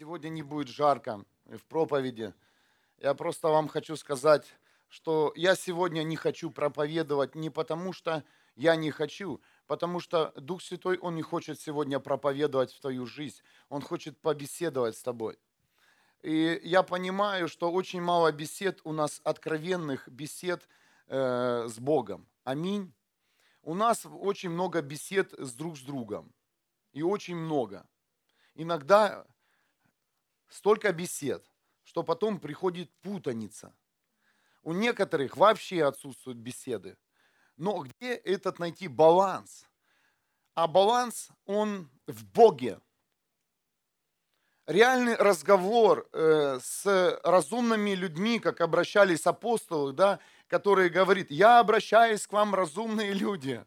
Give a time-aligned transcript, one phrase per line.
[0.00, 2.32] сегодня не будет жарко в проповеди.
[2.96, 4.46] Я просто вам хочу сказать,
[4.88, 8.24] что я сегодня не хочу проповедовать не потому, что
[8.56, 13.42] я не хочу, потому что Дух Святой, Он не хочет сегодня проповедовать в твою жизнь,
[13.68, 15.38] Он хочет побеседовать с тобой.
[16.22, 20.66] И я понимаю, что очень мало бесед у нас, откровенных бесед
[21.08, 22.26] э, с Богом.
[22.44, 22.90] Аминь.
[23.62, 26.32] У нас очень много бесед с друг с другом.
[26.94, 27.86] И очень много.
[28.54, 29.26] Иногда
[30.50, 31.44] столько бесед,
[31.84, 33.74] что потом приходит путаница.
[34.62, 36.98] У некоторых вообще отсутствуют беседы.
[37.56, 39.66] Но где этот найти баланс?
[40.54, 42.80] А баланс, он в Боге.
[44.66, 52.32] Реальный разговор э, с разумными людьми, как обращались апостолы, да, которые говорит, я обращаюсь к
[52.32, 53.64] вам, разумные люди.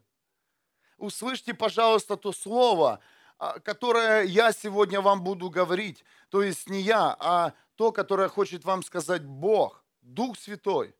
[0.96, 3.00] Услышьте, пожалуйста, то слово,
[3.38, 6.04] а, которое я сегодня вам буду говорить.
[6.34, 10.92] То есть не я, а то, которое хочет вам сказать Бог, Дух Святой.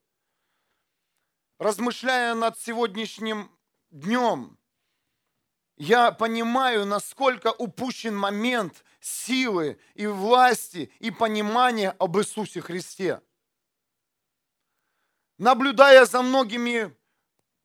[1.58, 3.50] Размышляя над сегодняшним
[3.90, 4.56] днем,
[5.76, 13.20] я понимаю, насколько упущен момент силы и власти и понимания об Иисусе Христе.
[15.38, 16.96] Наблюдая за многими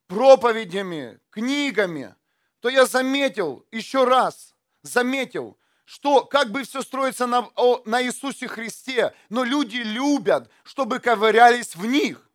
[0.08, 2.16] проповедями, книгами,
[2.61, 5.58] то я заметил, еще раз заметил,
[5.90, 7.50] что как бы все строится на,
[7.86, 12.30] на Иисусе Христе, но люди любят, чтобы ковырялись в них.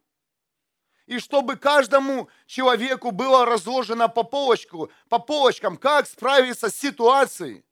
[1.06, 7.64] И чтобы каждому человеку было разложено по, полочку, по полочкам, как справиться с ситуацией.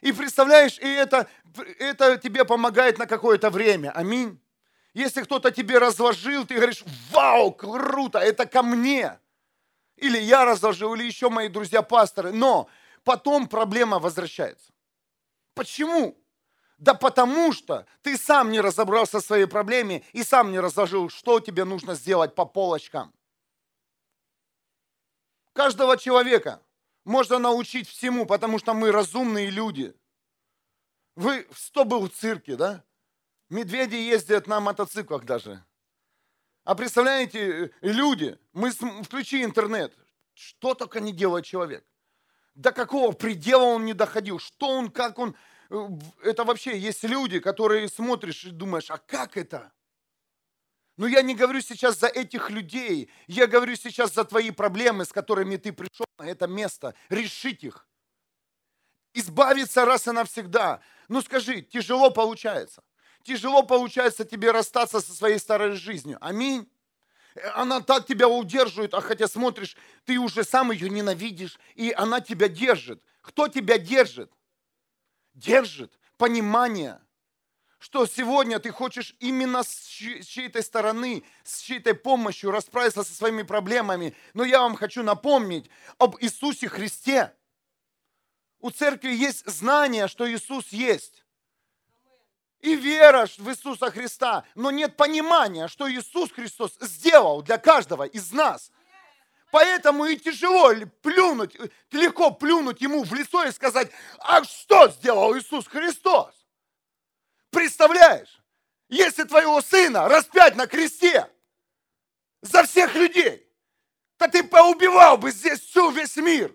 [0.00, 1.28] И представляешь, и это,
[1.80, 3.90] это тебе помогает на какое-то время.
[3.90, 4.40] Аминь.
[4.94, 9.18] Если кто-то тебе разложил, ты говоришь, вау, круто, это ко мне.
[9.96, 12.32] Или я разложил, или еще мои друзья-пасторы.
[12.32, 12.70] Но
[13.04, 14.72] потом проблема возвращается.
[15.56, 16.22] Почему?
[16.76, 21.40] Да потому что ты сам не разобрался в своей проблеме и сам не разложил, что
[21.40, 23.14] тебе нужно сделать по полочкам.
[25.54, 26.62] Каждого человека
[27.04, 29.94] можно научить всему, потому что мы разумные люди.
[31.14, 32.84] Вы, кто был в цирке, да?
[33.48, 35.64] Медведи ездят на мотоциклах даже.
[36.64, 39.96] А представляете, люди, мы включи интернет,
[40.34, 41.86] что только не делает человек.
[42.56, 45.36] До какого предела он не доходил, что он, как он,
[45.70, 45.88] Э,
[46.22, 49.72] это вообще есть люди, которые смотришь и думаешь, а как это?
[50.96, 55.12] Но я не говорю сейчас за этих людей, я говорю сейчас за твои проблемы, с
[55.12, 57.86] которыми ты пришел на это место, решить их.
[59.12, 60.80] Избавиться раз и навсегда.
[61.08, 62.82] Ну скажи, тяжело получается.
[63.22, 66.16] Тяжело получается тебе расстаться со своей старой жизнью.
[66.20, 66.70] Аминь.
[67.54, 72.48] Она так тебя удерживает, а хотя смотришь, ты уже сам ее ненавидишь, и она тебя
[72.48, 73.02] держит.
[73.20, 74.32] Кто тебя держит?
[75.36, 77.00] держит понимание,
[77.78, 84.16] что сегодня ты хочешь именно с чьей-то стороны, с чьей-то помощью расправиться со своими проблемами.
[84.34, 87.32] Но я вам хочу напомнить об Иисусе Христе.
[88.58, 91.25] У церкви есть знание, что Иисус есть.
[92.66, 98.32] И вера в Иисуса Христа, но нет понимания, что Иисус Христос сделал для каждого из
[98.32, 98.72] нас.
[99.52, 101.56] Поэтому и тяжело плюнуть,
[101.92, 106.34] легко плюнуть ему в лицо и сказать, а что сделал Иисус Христос?
[107.50, 108.42] Представляешь,
[108.88, 111.30] если твоего сына распять на кресте
[112.42, 113.48] за всех людей,
[114.16, 116.52] то ты поубивал бы здесь всю весь мир.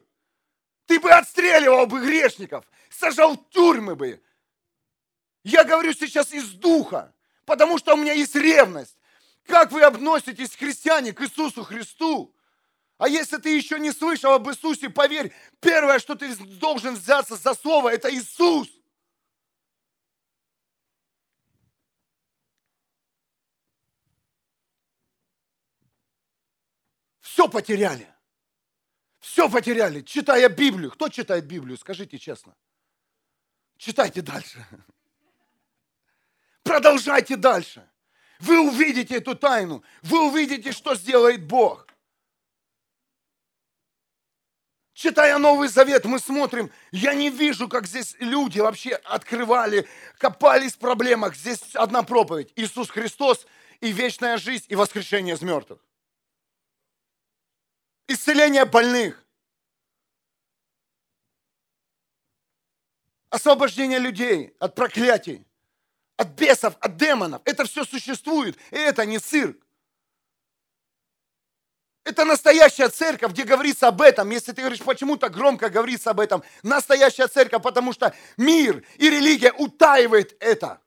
[0.88, 4.22] Ты бы отстреливал бы грешников, сажал тюрьмы бы.
[5.44, 7.14] Я говорю сейчас из духа,
[7.46, 8.98] потому что у меня есть ревность.
[9.46, 12.36] Как вы относитесь, христиане, к Иисусу Христу?
[12.98, 17.56] А если ты еще не слышал об Иисусе, поверь, первое, что ты должен взяться за
[17.56, 18.70] слово, это Иисус.
[27.20, 28.08] Все потеряли.
[29.20, 30.92] Все потеряли, читая Библию.
[30.92, 31.78] Кто читает Библию?
[31.78, 32.56] Скажите честно.
[33.78, 34.64] Читайте дальше.
[36.64, 37.88] Продолжайте дальше.
[38.40, 39.84] Вы увидите эту тайну.
[40.02, 41.88] Вы увидите, что сделает Бог.
[44.94, 49.88] Читая Новый Завет, мы смотрим, я не вижу, как здесь люди вообще открывали,
[50.20, 51.36] копались в проблемах.
[51.36, 52.54] Здесь одна проповедь.
[52.56, 53.48] Иисус Христос
[53.80, 55.80] и вечная жизнь, и воскрешение из мертвых.
[58.08, 59.26] Исцеление больных.
[63.32, 65.48] Освобождение людей от проклятий,
[66.22, 67.42] от бесов, от демонов.
[67.46, 69.58] Это все существует, и это не цирк.
[72.04, 74.30] Это настоящая церковь, где говорится об этом.
[74.30, 76.44] Если ты говоришь, почему так громко говорится об этом.
[76.62, 80.80] Настоящая церковь, потому что мир и религия утаивает это.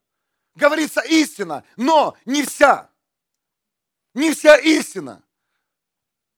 [0.55, 2.89] Говорится истина, но не вся.
[4.15, 5.23] Не вся истина.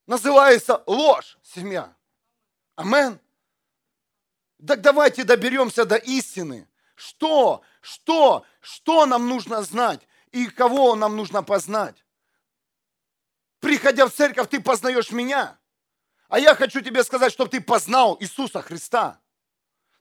[0.07, 1.95] Называется ложь, семья.
[2.77, 3.21] Амен.
[4.67, 6.67] Так давайте доберемся до истины.
[6.97, 10.01] Что, что, что нам нужно знать
[10.33, 12.05] и кого нам нужно познать.
[13.61, 15.59] Приходя в церковь, ты познаешь меня.
[16.29, 19.21] А я хочу тебе сказать, чтобы ты познал Иисуса Христа.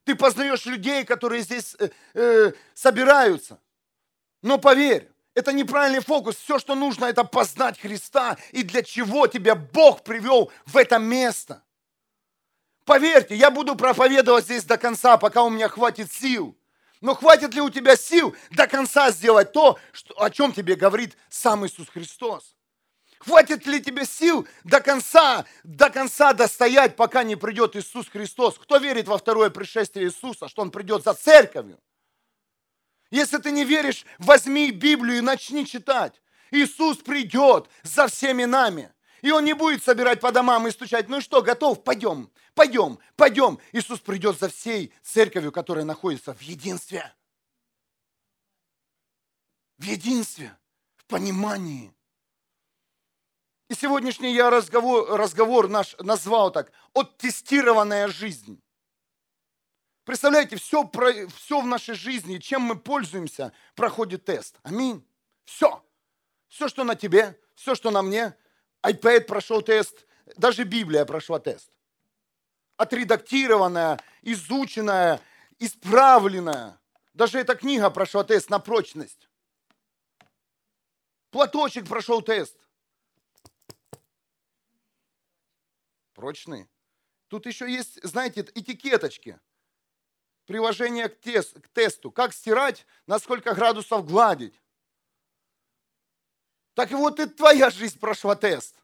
[0.04, 3.60] Ты познаешь людей, которые здесь э, э, собираются.
[4.42, 6.36] Но поверь, это неправильный фокус.
[6.36, 11.62] Все, что нужно, это познать Христа и для чего тебя Бог привел в это место.
[12.84, 16.56] Поверьте, я буду проповедовать здесь до конца, пока у меня хватит сил.
[17.06, 21.16] Но хватит ли у тебя сил до конца сделать то, что, о чем тебе говорит
[21.28, 22.56] сам Иисус Христос?
[23.20, 28.58] Хватит ли тебе сил до конца, до конца достоять, пока не придет Иисус Христос?
[28.58, 31.78] Кто верит во второе пришествие Иисуса, что Он придет за церковью?
[33.12, 36.20] Если ты не веришь, возьми Библию и начни читать.
[36.50, 38.92] Иисус придет за всеми нами.
[39.22, 41.08] И Он не будет собирать по домам и стучать.
[41.08, 41.84] Ну что, готов?
[41.84, 43.60] Пойдем, пойдем, пойдем.
[43.70, 47.14] Иисус придет за всей церковью, которая находится в единстве.
[49.78, 50.56] В единстве,
[50.96, 51.94] в понимании.
[53.68, 58.60] И сегодняшний я разговор, разговор наш назвал так «Оттестированная жизнь».
[60.04, 60.88] Представляете, все,
[61.36, 64.56] все в нашей жизни, чем мы пользуемся, проходит тест.
[64.62, 65.04] Аминь.
[65.44, 65.84] Все.
[66.48, 68.34] Все, что на тебе, все, что на мне.
[68.84, 70.06] iPad прошел тест,
[70.36, 71.75] даже Библия прошла тест.
[72.76, 75.20] Отредактированная, изученная,
[75.58, 76.78] исправленная.
[77.14, 79.28] Даже эта книга прошла тест на прочность.
[81.30, 82.56] Платочек прошел тест.
[86.12, 86.68] Прочный.
[87.28, 89.38] Тут еще есть, знаете, этикеточки–
[90.46, 92.10] приложение к, тест, к тесту.
[92.10, 94.60] Как стирать, на сколько градусов гладить.
[96.74, 98.76] Так и вот и твоя жизнь прошла тест.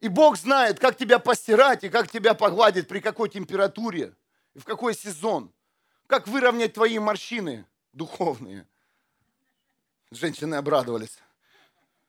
[0.00, 4.14] И Бог знает, как тебя постирать и как тебя погладить, при какой температуре
[4.54, 5.52] и в какой сезон.
[6.06, 8.66] Как выровнять твои морщины духовные.
[10.10, 11.18] Женщины обрадовались.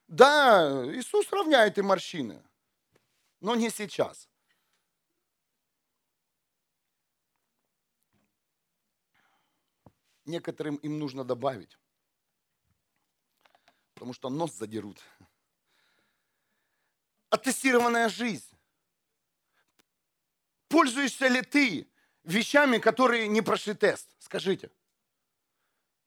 [0.07, 2.41] Да, Иисус равняет и морщины,
[3.41, 4.27] но не сейчас.
[10.27, 11.77] некоторым им нужно добавить.
[13.93, 15.01] Потому что нос задерут.
[17.29, 18.45] Оттестированная жизнь.
[20.69, 21.87] Пользуешься ли ты
[22.23, 24.09] вещами, которые не прошли тест?
[24.19, 24.71] Скажите.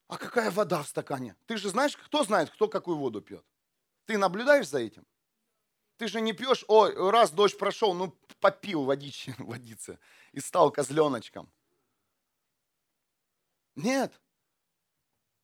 [0.08, 1.36] А какая вода в стакане?
[1.46, 3.44] Ты же знаешь, кто знает, кто какую воду пьет?
[4.06, 5.06] Ты наблюдаешь за этим?
[5.98, 9.98] Ты же не пьешь, ой, раз дождь прошел, ну попил водички, водицы
[10.32, 11.48] и стал козленочком.
[13.76, 14.12] Нет.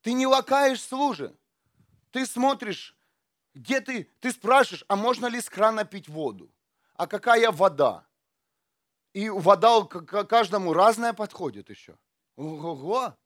[0.01, 1.37] Ты не лакаешь с лужи.
[2.11, 2.96] Ты смотришь,
[3.57, 6.53] где ты, ты спрашиваешь, а можно ли с крана пить воду?
[6.95, 8.07] А какая вода?
[9.15, 11.99] И вода к каждому разная подходит еще.
[12.37, 13.17] Ого!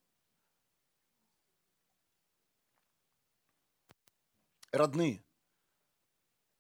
[4.71, 5.25] Родные,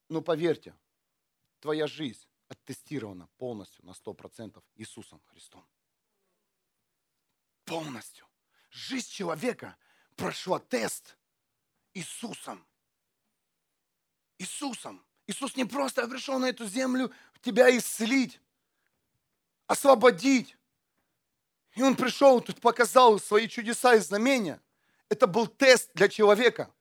[0.08, 0.76] ну поверьте,
[1.60, 5.64] твоя жизнь оттестирована полностью на 100% Иисусом Христом.
[7.64, 8.26] Полностью.
[8.70, 9.76] Жизнь человека
[10.16, 11.16] прошла тест
[11.94, 12.66] Иисусом.
[14.40, 15.04] Иисусом.
[15.26, 18.40] Иисус не просто пришел на эту землю тебя исцелить,
[19.66, 20.56] освободить.
[21.74, 24.58] И Он пришел, тут показал свои чудеса и знамения.
[25.10, 26.72] Это был тест для человека.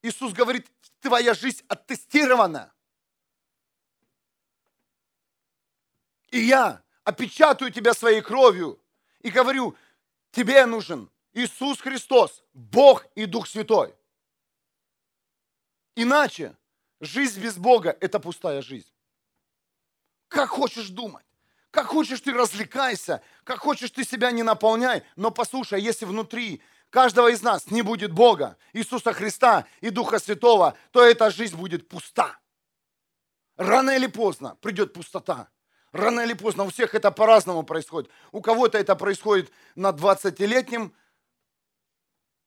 [0.00, 2.72] Иисус говорит, твоя жизнь оттестирована.
[6.30, 8.80] И я опечатаю тебя своей кровью
[9.20, 9.76] и говорю,
[10.30, 13.94] Тебе нужен Иисус Христос, Бог и Дух Святой.
[16.00, 16.56] Иначе
[17.00, 18.86] жизнь без Бога– это пустая жизнь.
[20.28, 21.26] Как хочешь думать,
[21.72, 27.26] как хочешь ты развлекайся, как хочешь ты себя не наполняй, но послушай, если внутри каждого
[27.32, 32.38] из нас не будет Бога, Иисуса Христа и Духа Святого, то эта жизнь будет пуста.
[33.56, 35.48] Рано или поздно придет пустота.
[35.90, 38.08] Рано или поздно у всех это по-разному происходит.
[38.30, 40.94] У кого-то это происходит на 20-летнем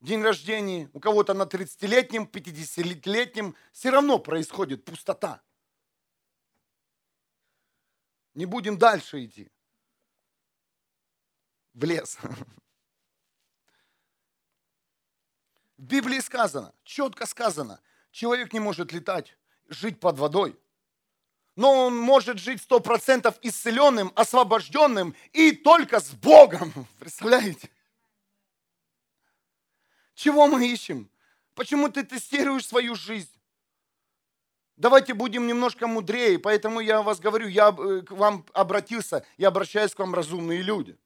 [0.02, 3.56] день рождения, у кого-то на 30-летнем, 50-летнем.
[3.72, 5.42] Все равно происходит пустота.
[8.34, 9.52] Не будем дальше идти.
[11.74, 12.18] В лес.
[15.78, 17.82] В Библии сказано, четко сказано,
[18.12, 19.36] человек не может летать,
[19.68, 20.60] жить под водой,
[21.56, 26.72] но он может жить сто процентов исцеленным, освобожденным и только с Богом.
[27.00, 27.72] Представляете?
[30.14, 31.10] Чего мы ищем?
[31.56, 33.32] Почему ты тестируешь свою жизнь?
[34.78, 39.94] Давайте будем немножко мудрее, поэтому я вас говорю, я э, к вам обратился, я обращаюсь
[39.94, 40.98] к вам, разумные люди.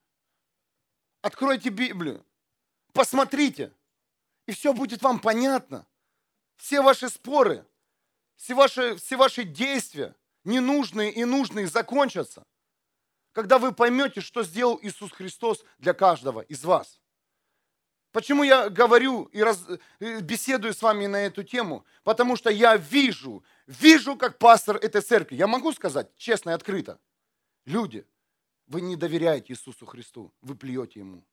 [1.22, 2.26] Откройте Библию,
[2.94, 3.74] посмотрите,
[4.46, 5.86] и все будет вам понятно.
[6.56, 7.66] Все ваши споры,
[8.38, 12.46] все ваши, все ваши действия, ненужные и нужные, закончатся,
[13.34, 17.02] когда вы поймете, что сделал Иисус Христос для каждого из вас.
[18.16, 19.68] Почему я говорю и раз,
[20.00, 21.86] беседую с вами на эту тему?
[22.06, 25.36] Потому что я вижу, вижу, как пастор этой церкви.
[25.36, 26.98] Я могу сказать честно и открыто.
[27.66, 28.08] Люди,
[28.68, 31.28] вы не доверяете Иисусу Христу, вы плюете Ему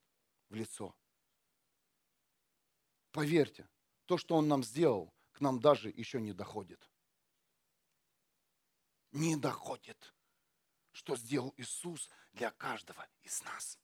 [0.49, 0.93] в лицо.
[3.13, 3.65] Поверьте,
[4.03, 6.89] то, что Он нам сделал, к нам даже еще не доходит.
[9.13, 10.13] Не доходит,
[10.91, 13.79] что сделал Иисус для каждого из нас.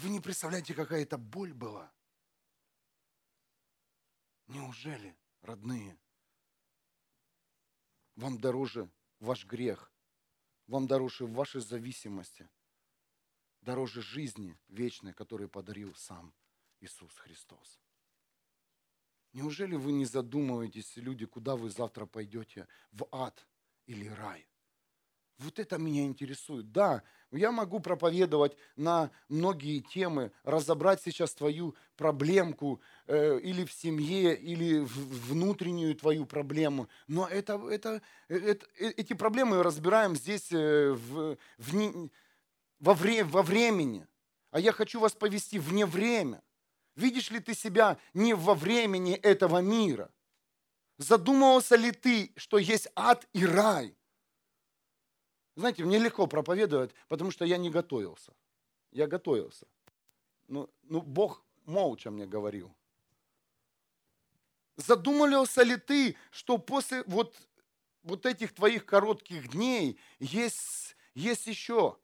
[0.00, 1.92] Вы не представляете, какая это боль была.
[4.46, 5.98] Неужели, родные,
[8.16, 9.92] вам дороже ваш грех,
[10.66, 12.48] вам дороже вашей зависимости,
[13.60, 16.32] дороже жизни вечной, которую подарил сам
[16.80, 17.78] Иисус Христос.
[19.34, 23.46] Неужели вы не задумываетесь, люди, куда вы завтра пойдете, в ад
[23.84, 24.49] или рай?
[25.40, 26.70] Вот это меня интересует.
[26.70, 34.36] Да, я могу проповедовать на многие темы, разобрать сейчас твою проблемку э, или в семье,
[34.36, 36.88] или в внутреннюю твою проблему.
[37.06, 42.10] Но это, это, это, э, эти проблемы мы разбираем здесь э, в, в,
[42.78, 44.06] во, вре, во времени.
[44.50, 46.42] А я хочу вас повести вне время.
[46.96, 50.10] Видишь ли ты себя не во времени этого мира?
[50.98, 53.96] Задумывался ли ты, что есть ад и рай?
[55.56, 58.32] Знаете, мне легко проповедовать, потому что я не готовился.
[58.92, 59.66] Я готовился.
[60.48, 62.74] Ну, ну Бог молча мне говорил.
[64.76, 67.36] Задумывался ли ты, что после вот,
[68.02, 71.98] вот этих твоих коротких дней есть, есть еще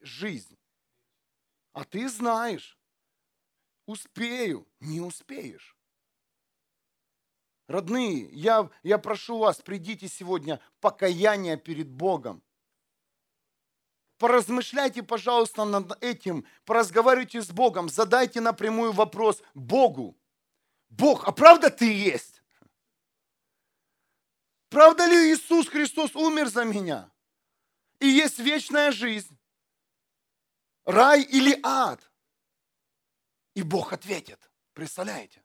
[0.00, 0.58] жизнь?
[1.72, 2.76] А ты знаешь,
[3.86, 5.76] успею, не успеешь.
[7.68, 12.42] Родные, я, я прошу вас, придите сегодня покаяние перед Богом.
[14.22, 20.16] Поразмышляйте, пожалуйста, над этим, поразговаривайте с Богом, задайте напрямую вопрос Богу.
[20.90, 22.40] Бог, а правда ты есть?
[24.68, 27.10] Правда ли Иисус Христос умер за меня?
[27.98, 29.36] И есть вечная жизнь?
[30.84, 32.08] Рай или ад?
[33.54, 34.52] И Бог ответит.
[34.72, 35.41] Представляете?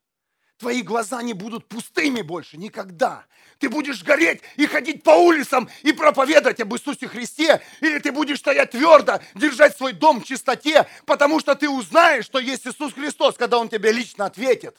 [0.58, 3.26] Твои глаза не будут пустыми больше никогда.
[3.60, 7.62] Ты будешь гореть и ходить по улицам и проповедовать об Иисусе Христе.
[7.80, 12.40] Или ты будешь стоять твердо, держать свой дом в чистоте, потому что ты узнаешь, что
[12.40, 14.76] есть Иисус Христос, когда Он тебе лично ответит.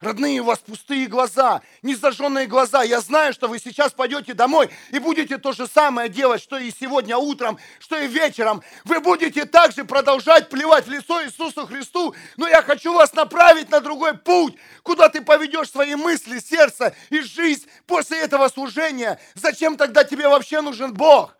[0.00, 2.82] Родные, у вас пустые глаза, незажженные глаза.
[2.82, 6.70] Я знаю, что вы сейчас пойдете домой и будете то же самое делать, что и
[6.70, 8.62] сегодня утром, что и вечером.
[8.84, 13.80] Вы будете также продолжать плевать в лицо Иисусу Христу, но я хочу вас направить на
[13.80, 19.18] другой путь, куда ты поведешь свои мысли, сердце и жизнь после этого служения.
[19.34, 21.38] Зачем тогда тебе вообще нужен Бог?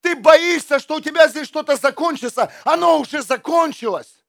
[0.00, 2.50] Ты боишься, что у тебя здесь что-то закончится.
[2.64, 4.24] Оно уже закончилось.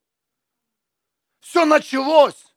[1.40, 2.47] Все началось.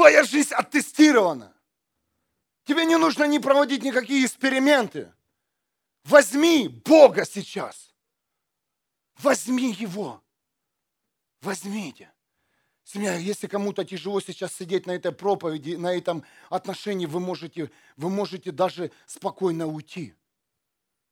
[0.00, 1.54] Твоя жизнь оттестирована.
[2.64, 5.12] Тебе не нужно не проводить никакие эксперименты.
[6.04, 7.94] Возьми Бога сейчас.
[9.18, 10.24] Возьми Его.
[11.42, 12.10] Возьмите.
[12.82, 18.08] Семья, если кому-то тяжело сейчас сидеть на этой проповеди, на этом отношении, вы можете, вы
[18.08, 20.14] можете даже спокойно уйти.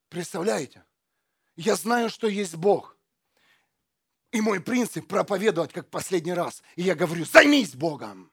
[0.09, 0.83] Представляете?
[1.57, 2.97] Я знаю, что есть Бог.
[4.33, 6.63] И мой принцип проповедовать как последний раз.
[6.75, 8.33] И я говорю, займись Богом.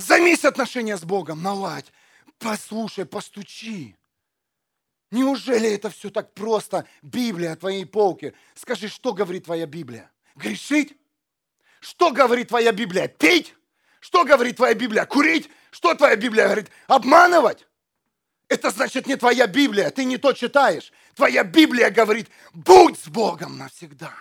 [0.00, 1.92] Займись отношения с Богом, наладь.
[2.38, 3.96] Послушай, постучи.
[5.10, 6.86] Неужели это все так просто?
[7.02, 8.32] Библия твоей полки.
[8.54, 10.10] Скажи, что говорит твоя Библия?
[10.36, 10.96] Грешить?
[11.80, 13.08] Что говорит твоя Библия?
[13.08, 13.54] Пить?
[14.00, 15.04] Что говорит твоя Библия?
[15.04, 15.50] Курить?
[15.70, 16.70] Что твоя Библия говорит?
[16.86, 17.66] Обманывать?
[18.48, 20.92] Это значит не твоя Библия, ты не то читаешь.
[21.14, 24.12] Твоя Библия говорит, будь с Богом навсегда.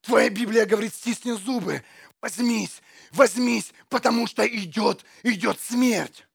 [0.00, 1.84] Твоя Библия говорит, стисни зубы,
[2.20, 6.26] возьмись, возьмись, потому что идет, идет смерть.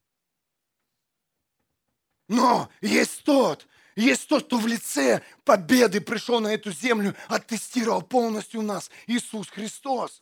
[2.27, 8.62] Но есть тот, есть тот, кто в лице победы пришел на эту землю, оттестировал полностью
[8.62, 10.22] нас, Иисус Христос.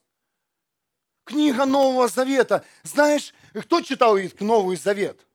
[1.23, 2.65] Книга Нового Завета.
[2.83, 5.25] Знаешь, кто читал Новый Завет?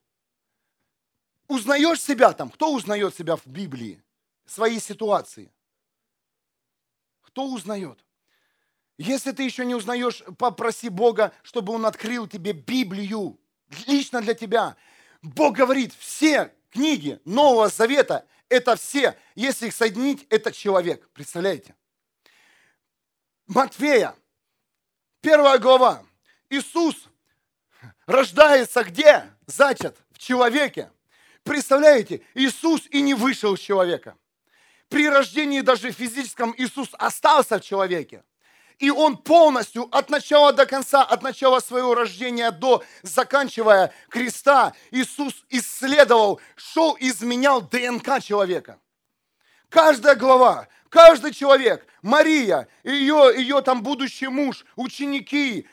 [1.46, 2.50] Узнаешь себя там?
[2.50, 4.02] Кто узнает себя в Библии?
[4.44, 5.50] Свои ситуации?
[7.22, 8.04] Кто узнает?
[8.98, 13.38] Если ты еще не узнаешь, попроси Бога, чтобы Он открыл тебе Библию,
[13.86, 14.76] лично для тебя.
[15.22, 21.08] Бог говорит, все книги Нового Завета, это все, если их соединить, это человек.
[21.10, 21.76] Представляете?
[23.46, 24.16] Матфея,
[25.20, 26.02] первая глава.
[26.50, 27.08] Иисус
[28.06, 29.24] рождается где?
[29.46, 30.90] Зачат в человеке.
[31.44, 34.16] Представляете, Иисус и не вышел из человека.
[34.88, 38.24] При рождении даже физическом Иисус остался в человеке.
[38.78, 45.44] И он полностью от начала до конца, от начала своего рождения до заканчивая креста, Иисус
[45.48, 48.78] исследовал, шел, изменял ДНК человека.
[49.68, 55.66] Каждая глава, каждый человек, Мария, ее, ее там будущий муж, ученики,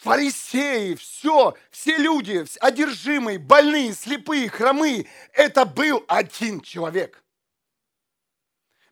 [0.00, 7.24] фарисеи, все, все люди, одержимые, больные, слепые, хромые, это был один человек.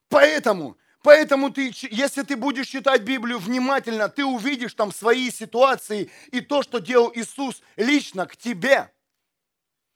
[0.08, 6.40] Поэтому Поэтому ты, если ты будешь читать Библию внимательно, ты увидишь там свои ситуации и
[6.40, 8.90] то, что делал Иисус лично к тебе.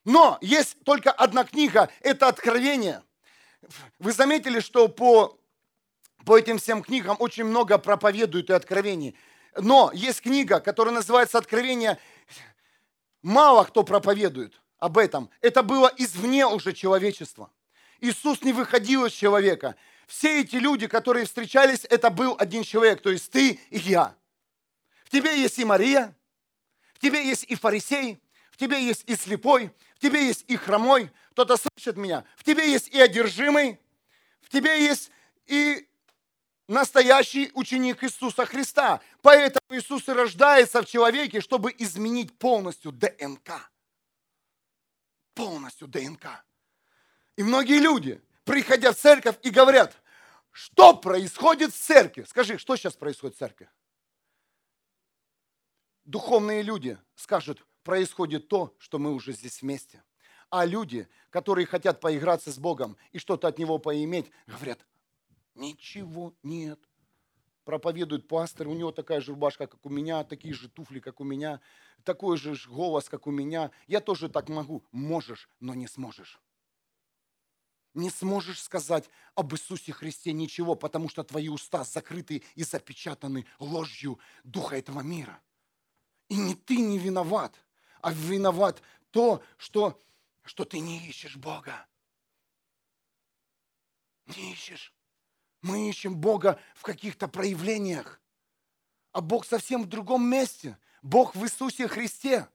[0.05, 3.03] Но есть только одна книга, это Откровение.
[3.99, 5.41] Вы заметили, что по,
[6.27, 9.17] по этим всем книгам очень много проповедуют и откровений.
[9.57, 11.99] Но есть книга, которая называется «Откровение».
[13.23, 15.31] Мало кто проповедует об этом.
[15.41, 17.51] Это было извне уже человечества.
[18.01, 19.75] Иисус не выходил из человека
[20.09, 24.17] все эти люди, которые встречались, это был один человек, то есть ты и я.
[25.05, 26.17] В тебе есть и Мария,
[26.95, 28.19] в тебе есть и фарисей,
[28.51, 32.73] в тебе есть и слепой, в тебе есть и хромой, кто-то слышит меня, в тебе
[32.73, 33.79] есть и одержимый,
[34.41, 35.11] в тебе есть
[35.45, 35.87] и
[36.69, 39.03] настоящий ученик Иисуса Христа.
[39.21, 43.71] Поэтому Иисус и рождается в человеке, чтобы изменить полностью ДНК.
[45.35, 46.45] Полностью ДНК.
[47.37, 49.95] И многие люди, приходя в церковь и говорят,
[50.51, 52.25] что происходит в церкви?
[52.25, 53.69] Скажи, что сейчас происходит в церкви?
[56.07, 60.03] Духовные люди скажут, происходит то, что мы уже здесь вместе.
[60.49, 64.79] А люди, которые хотят поиграться с Богом и что-то от Него поиметь, говорят,
[65.55, 66.81] ничего нет.
[67.65, 71.25] Проповедует пастор, у него такая же рубашка, как у меня, такие же туфли, как у
[71.25, 71.61] меня,
[72.03, 73.71] такой же голос, как у меня.
[73.87, 74.87] Я тоже так могу.
[74.91, 76.41] Можешь, но не сможешь
[77.99, 84.19] не сможешь сказать об Иисусе Христе ничего, потому что твои уста закрыты и запечатаны ложью
[84.45, 85.41] духа этого мира.
[86.29, 87.55] И не ты не виноват,
[88.01, 90.01] а виноват то, что,
[90.45, 91.87] что ты не ищешь Бога.
[94.27, 94.95] Не ищешь.
[95.63, 98.21] Мы ищем Бога в каких-то проявлениях.
[99.13, 100.79] А Бог совсем в другом месте.
[101.03, 102.49] Бог в Иисусе Христе.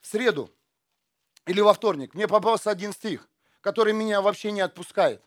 [0.00, 0.54] В среду
[1.46, 3.28] или во вторник, мне попался один стих,
[3.60, 5.22] который меня вообще не отпускает.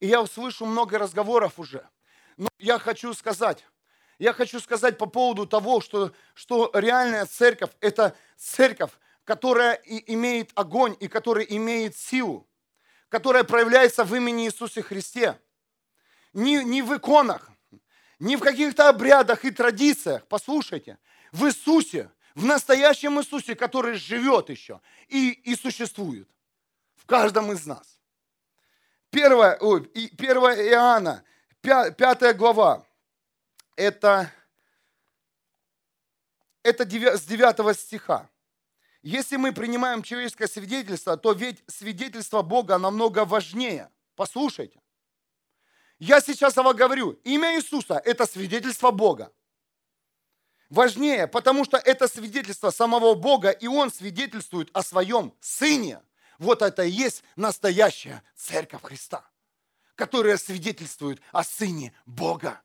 [0.00, 1.88] И я услышу много разговоров уже.
[2.36, 3.64] Но я хочу сказать,
[4.18, 8.90] я хочу сказать по поводу того, что, что реальная церковь– это церковь,
[9.24, 12.46] которая и имеет огонь и которая имеет силу,
[13.08, 15.38] которая проявляется в имени Иисуса Христе.
[16.32, 17.50] Не, не в иконах,
[18.18, 20.26] не в каких-то обрядах и традициях.
[20.28, 20.98] Послушайте,
[21.32, 26.28] в Иисусе в настоящем Иисусе, который живет еще и, и существует
[26.94, 27.98] в каждом из нас.
[29.10, 30.10] Первое, ой, 1
[30.70, 31.24] Иоанна,
[31.62, 32.86] 5 глава,
[33.74, 34.30] это,
[36.62, 38.28] это с 9 стиха.
[39.00, 43.90] Если мы принимаем человеческое свидетельство, то ведь свидетельство Бога намного важнее.
[44.14, 44.82] Послушайте.
[45.98, 49.32] Я сейчас вам говорю, имя Иисуса– это свидетельство Бога
[50.70, 56.02] важнее, потому что это свидетельство самого Бога, и Он свидетельствует о своем Сыне.
[56.38, 59.28] Вот это и есть настоящая Церковь Христа,
[59.94, 62.60] которая свидетельствует о Сыне Бога.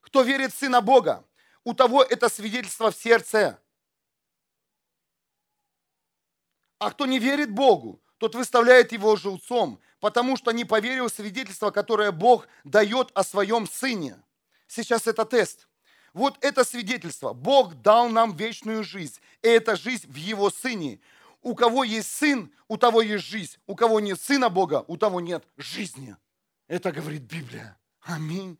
[0.00, 1.24] Кто верит в Сына Бога,
[1.64, 3.60] у того это свидетельство в сердце.
[6.78, 11.70] А кто не верит Богу, тот выставляет его желцом, потому что не поверил в свидетельство,
[11.70, 14.22] которое Бог дает о своем Сыне.
[14.66, 15.67] Сейчас это тест.
[16.18, 17.32] Вот это свидетельство.
[17.32, 19.20] Бог дал нам вечную жизнь.
[19.40, 20.98] И эта жизнь в Его Сыне.
[21.42, 23.56] У кого есть Сын, у того есть жизнь.
[23.68, 26.16] У кого нет Сына Бога, у того нет жизни.
[26.66, 27.78] Это говорит Библия.
[28.00, 28.58] Аминь.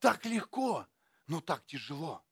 [0.00, 0.86] Так легко,
[1.28, 2.22] но так тяжело.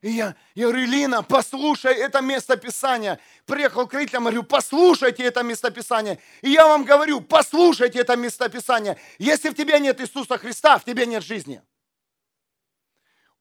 [0.00, 3.20] И я, я говорю, Лина, послушай это местописание.
[3.44, 6.18] Приехал к родителям, говорю, послушайте это местописание.
[6.42, 8.98] И я вам говорю, послушайте это местописание.
[9.20, 11.62] Если в тебе нет Иисуса Христа, в тебе нет жизни.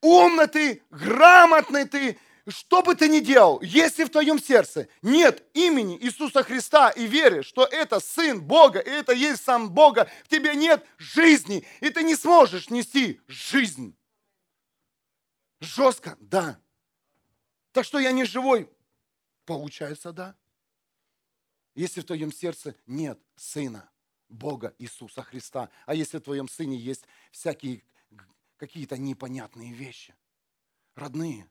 [0.02, 5.98] Умный ты, грамотный ты, что бы ты ни делал, если в твоем сердце нет имени
[5.98, 10.56] Иисуса Христа и веришь, что это Сын Бога, и это есть сам Бога, в тебе
[10.56, 13.96] нет жизни, и ты не сможешь нести жизнь.
[15.60, 16.60] Жестко, да.
[17.72, 18.70] Так что я не живой?
[19.46, 20.36] Получается, да.
[21.74, 23.90] Если в твоем сердце нет Сына,
[24.30, 27.84] Бога Иисуса Христа, а если в твоем Сыне есть всякие
[28.58, 30.16] какие-то непонятные вещи,
[30.96, 31.50] родные,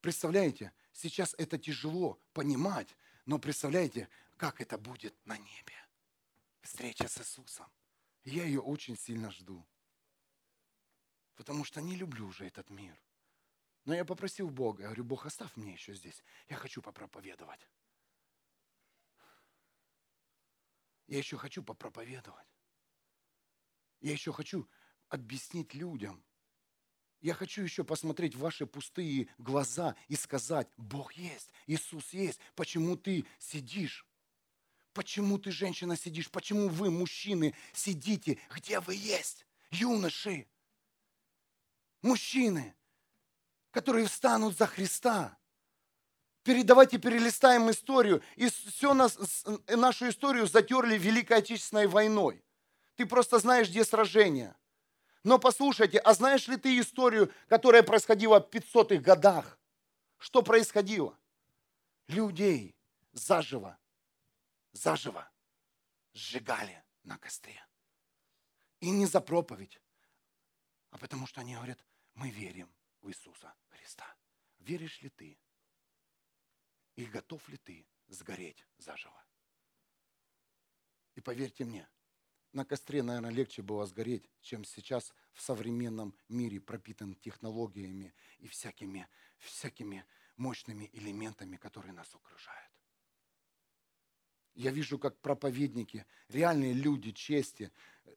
[0.00, 5.74] представляете, сейчас это тяжело понимать, но представляете, как это будет на небе.
[6.62, 7.70] Встреча с Иисусом.
[8.24, 9.66] Я ее очень сильно жду
[11.38, 13.00] потому что не люблю уже этот мир.
[13.84, 16.24] Но я попросил Бога, я говорю, Бог, оставь мне еще здесь.
[16.48, 17.70] Я хочу попроповедовать.
[21.06, 22.48] Я еще хочу попроповедовать.
[24.00, 24.68] Я еще хочу
[25.08, 26.22] объяснить людям.
[27.20, 32.38] Я хочу еще посмотреть в ваши пустые глаза и сказать, Бог есть, Иисус есть.
[32.54, 34.06] Почему ты сидишь?
[34.92, 36.30] Почему ты, женщина, сидишь?
[36.30, 38.38] Почему вы, мужчины, сидите?
[38.50, 39.46] Где вы есть?
[39.70, 40.48] Юноши,
[42.02, 42.74] мужчины,
[43.70, 45.36] которые встанут за Христа.
[46.42, 48.22] Передавайте, перелистаем историю.
[48.36, 52.42] И все нас, нашу историю затерли Великой Отечественной войной.
[52.96, 54.56] Ты просто знаешь, где сражение.
[55.28, 59.58] Но послушайте, а знаешь ли ты историю, которая происходила в 500-х годах?
[60.16, 61.18] Что происходило?
[62.06, 62.74] Людей
[63.12, 63.78] заживо,
[64.72, 65.30] заживо
[66.14, 67.62] сжигали на костре.
[68.80, 69.82] И не за проповедь,
[70.92, 74.06] а потому что они говорят, мы верим в Иисуса Христа.
[74.60, 75.38] Веришь ли ты?
[76.96, 79.22] И готов ли ты сгореть заживо?
[81.16, 81.86] И поверьте мне,
[82.52, 89.08] на костре, наверное, легче было сгореть, чем сейчас в современном мире, пропитан технологиями и всякими,
[89.38, 90.04] всякими
[90.36, 92.72] мощными элементами, которые нас окружают.
[94.54, 97.70] Я вижу, как проповедники, реальные люди чести,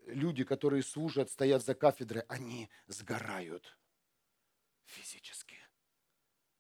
[0.08, 3.78] люди, которые служат, стоят за кафедрой, они сгорают
[4.86, 5.58] физически.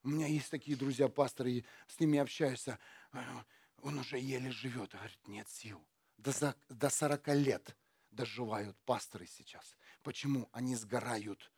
[0.04, 2.80] У меня есть такие друзья, пасторы, с ними общаешься,
[3.12, 3.46] а,
[3.82, 5.84] он уже еле живет, говорит, нет сил.
[6.24, 7.76] До, за, до 40 лет
[8.12, 9.76] доживают пасторы сейчас.
[10.04, 10.50] Почему?
[10.52, 11.52] Они сгорают.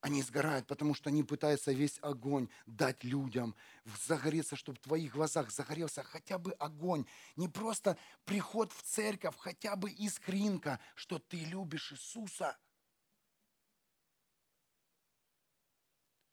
[0.00, 3.54] Они сгорают, потому что они пытаются весь огонь дать людям,
[4.06, 7.06] загореться, чтобы в твоих глазах загорелся хотя бы огонь.
[7.36, 12.56] Не просто приход в церковь, хотя бы искринка, что ты любишь Иисуса–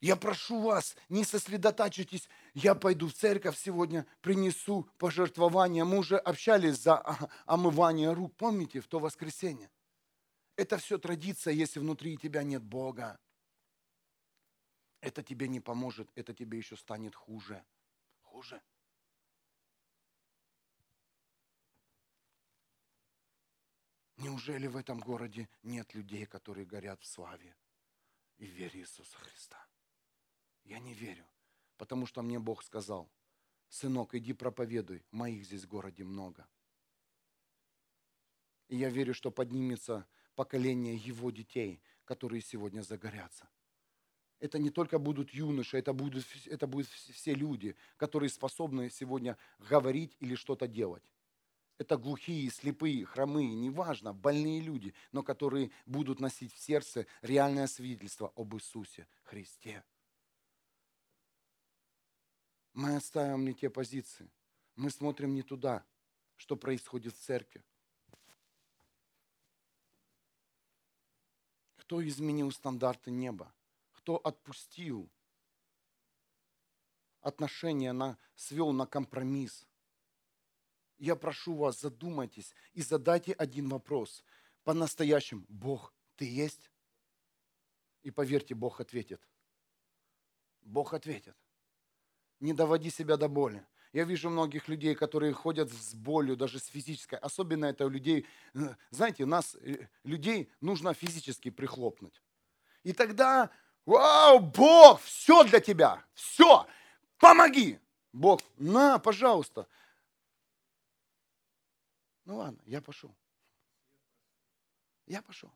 [0.02, 2.30] Я прошу вас, не сосредотачивайтесь.
[2.54, 5.84] Я пойду в церковь сегодня, принесу пожертвования.
[5.84, 7.04] Мы уже общались за
[7.46, 8.36] омывание рук.
[8.38, 9.70] Помните, в то воскресенье?
[10.56, 13.20] Это все традиция, если внутри тебя нет Бога.
[15.02, 17.64] Это тебе не поможет, это тебе еще станет хуже.
[18.22, 18.62] Хуже.
[24.18, 27.56] Неужели в этом городе нет людей, которые горят в славе
[28.38, 29.69] и в вере Иисуса Христа?
[30.64, 31.26] Я не верю,
[31.78, 33.10] потому что мне Бог сказал,
[33.70, 36.48] сынок, иди проповедуй, моих здесь в городе много.
[38.68, 43.50] И я верю, что поднимется поколение его детей, которые сегодня загорятся.
[44.40, 50.16] Это не только будут юноши, это будут, это будут все люди, которые способны сегодня говорить
[50.20, 51.04] или что-то делать.
[51.78, 58.32] Это глухие, слепые, хромые, неважно, больные люди, но которые будут носить в сердце реальное свидетельство
[58.36, 59.84] об Иисусе Христе.
[62.74, 64.30] Мы оставим не те позиции.
[64.76, 65.86] Мы смотрим не туда,
[66.36, 67.64] что происходит в церкви.
[71.78, 73.54] Кто изменил стандарты неба?
[73.94, 75.10] Кто отпустил
[77.22, 79.66] отношения, на, свел на компромисс?
[80.98, 84.24] Я прошу вас, задумайтесь и задайте один вопрос.
[84.64, 86.70] По-настоящему, Бог, ты есть?
[88.04, 89.28] И поверьте, Бог ответит.
[90.62, 91.36] Бог ответит
[92.40, 93.66] не доводи себя до боли.
[93.92, 97.18] Я вижу многих людей, которые ходят с болью, даже с физической.
[97.18, 102.22] Особенно это у людей, э, знаете, нас, э, людей, нужно физически прихлопнуть.
[102.84, 103.50] И тогда,
[103.86, 106.68] вау, Бог, все для тебя, все,
[107.18, 107.80] помоги.
[108.14, 109.68] Бог, на, пожалуйста.
[112.26, 113.16] Ну ладно, я пошел.
[115.08, 115.52] Я пошел.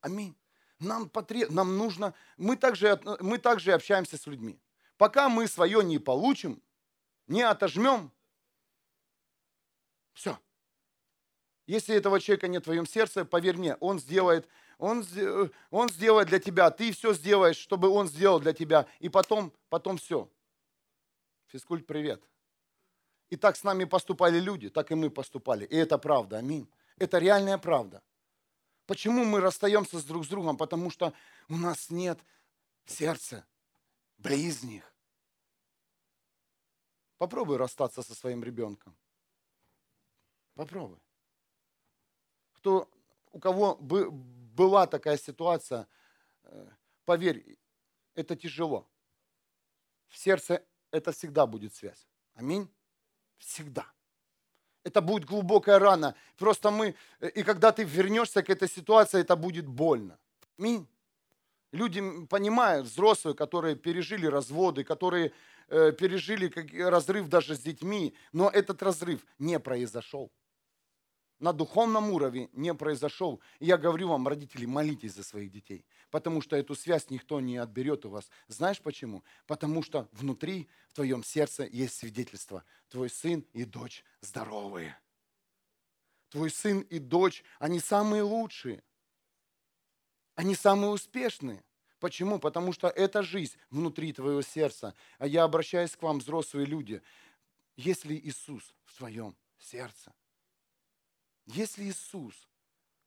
[0.00, 0.36] Аминь.
[0.80, 1.50] Нам, потреб...
[1.50, 4.60] нам нужно, мы также, мы также общаемся с людьми.
[4.96, 6.62] Пока мы свое не получим,
[7.26, 8.12] не отожмем,
[10.12, 10.38] все.
[11.66, 15.04] Если этого человека нет в твоем сердце, поверь мне, он сделает, он,
[15.70, 19.98] он сделает для тебя, ты все сделаешь, чтобы он сделал для тебя, и потом, потом
[19.98, 20.30] все.
[21.48, 22.22] Физкульт, привет.
[23.28, 25.66] И так с нами поступали люди, так и мы поступали.
[25.66, 26.70] И это правда, аминь.
[26.96, 28.02] Это реальная правда.
[28.86, 30.56] Почему мы расстаемся с друг с другом?
[30.56, 31.12] Потому что
[31.48, 32.20] у нас нет
[32.86, 33.44] сердца
[34.18, 34.92] близних.
[37.18, 38.96] Попробуй расстаться со своим ребенком.
[40.54, 40.98] Попробуй.
[42.52, 42.90] Кто,
[43.32, 45.86] у кого бы, была такая ситуация,
[46.44, 46.68] э,
[47.04, 47.58] поверь,
[48.14, 48.88] это тяжело.
[50.08, 52.06] В сердце это всегда будет связь.
[52.34, 52.68] Аминь.
[53.38, 53.86] Всегда.
[54.82, 56.14] Это будет глубокая рана.
[56.36, 60.18] Просто мы, и когда ты вернешься к этой ситуации, это будет больно.
[60.58, 60.86] Аминь.
[61.76, 65.34] Люди понимают, взрослые, которые пережили разводы, которые
[65.68, 70.32] э, пережили как, разрыв даже с детьми, но этот разрыв не произошел.
[71.38, 73.42] На духовном уровне не произошел.
[73.60, 78.06] Я говорю вам, родители, молитесь за своих детей, потому что эту связь никто не отберет
[78.06, 78.30] у вас.
[78.48, 79.22] Знаешь почему?
[79.46, 82.64] Потому что внутри, в твоем сердце есть свидетельство.
[82.88, 84.98] Твой сын и дочь здоровые.
[86.30, 88.82] Твой сын и дочь, они самые лучшие.
[90.36, 91.62] Они самые успешные.
[91.98, 92.38] Почему?
[92.38, 94.94] Потому что это жизнь внутри твоего сердца.
[95.18, 97.02] А я обращаюсь к вам, взрослые люди.
[97.76, 100.12] Если Иисус в твоем сердце,
[101.46, 102.48] если Иисус,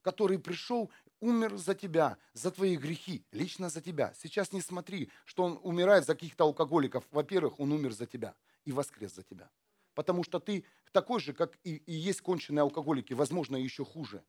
[0.01, 4.13] который пришел, умер за тебя, за твои грехи, лично за тебя.
[4.15, 7.05] Сейчас не смотри, что он умирает за каких-то алкоголиков.
[7.11, 9.49] Во-первых, он умер за тебя и воскрес за тебя.
[9.93, 14.23] Потому что ты такой же, как и, и есть конченые алкоголики, возможно, еще хуже.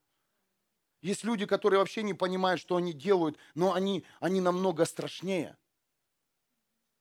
[1.00, 5.56] Есть люди, которые вообще не понимают, что они делают, но они, они намного страшнее.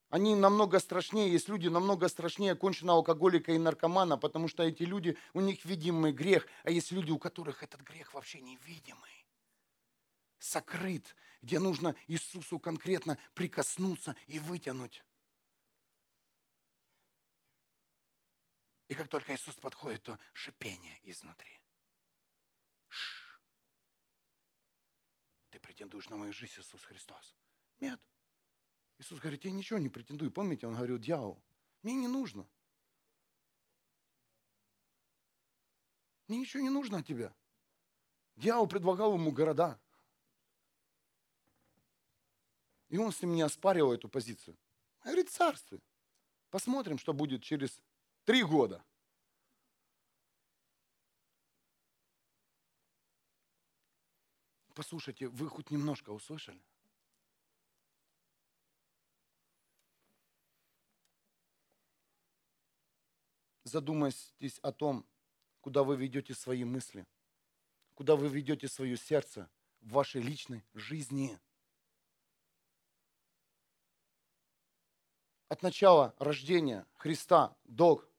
[0.10, 5.18] Они намного страшнее, есть люди намного страшнее конченого алкоголика и наркомана, потому что эти люди,
[5.34, 9.28] у них видимый грех, а есть люди, у которых этот грех вообще невидимый,
[10.40, 15.04] сокрыт, где нужно Иисусу конкретно прикоснуться и вытянуть.
[18.88, 21.59] И как только Иисус подходит, то шипение изнутри.
[25.50, 27.36] Ты претендуешь на мою жизнь, Иисус Христос?
[27.80, 28.00] Нет.
[28.98, 30.32] Иисус говорит, я ничего не претендую.
[30.32, 31.42] Помните, он говорил, дьявол,
[31.82, 32.48] мне не нужно.
[36.28, 37.34] Мне ничего не нужно от тебя.
[38.36, 39.80] Дьявол предлагал ему города.
[42.90, 44.58] И он с ним не оспаривал эту позицию.
[45.04, 45.82] Говорит, царствие.
[46.50, 47.82] Посмотрим, что будет через
[48.26, 48.84] три года.
[54.80, 56.63] Послушайте, вы хоть немножко услышали?
[63.65, 65.06] задумайтесь о том,
[65.60, 67.06] куда вы ведете свои мысли,
[67.94, 69.50] куда вы ведете свое сердце
[69.82, 71.38] в вашей личной жизни.
[75.50, 78.10] От начала рождения Христа до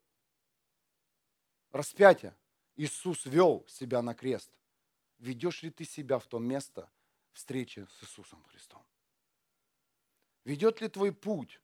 [1.70, 2.36] распятия
[2.76, 4.59] Иисус вел себя на крест.
[5.20, 6.90] Ведешь ли ты себя в то место
[7.32, 8.82] встречи с Иисусом Христом?
[10.44, 11.60] Ведет ли твой путь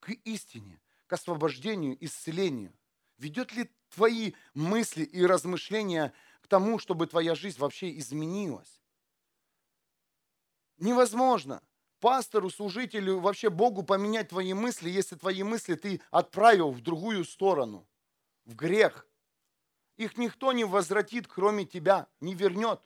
[0.00, 2.74] к истине, к освобождению, исцелению?
[3.18, 8.80] Ведет ли твои мысли и размышления к тому, чтобы твоя жизнь вообще изменилась?
[10.78, 11.62] Невозможно
[12.00, 17.86] пастору, служителю, вообще Богу поменять твои мысли, если твои мысли ты отправил в другую сторону,
[18.46, 19.06] в грех.
[19.96, 22.80] Их никто не возвратит, кроме тебя, не вернет.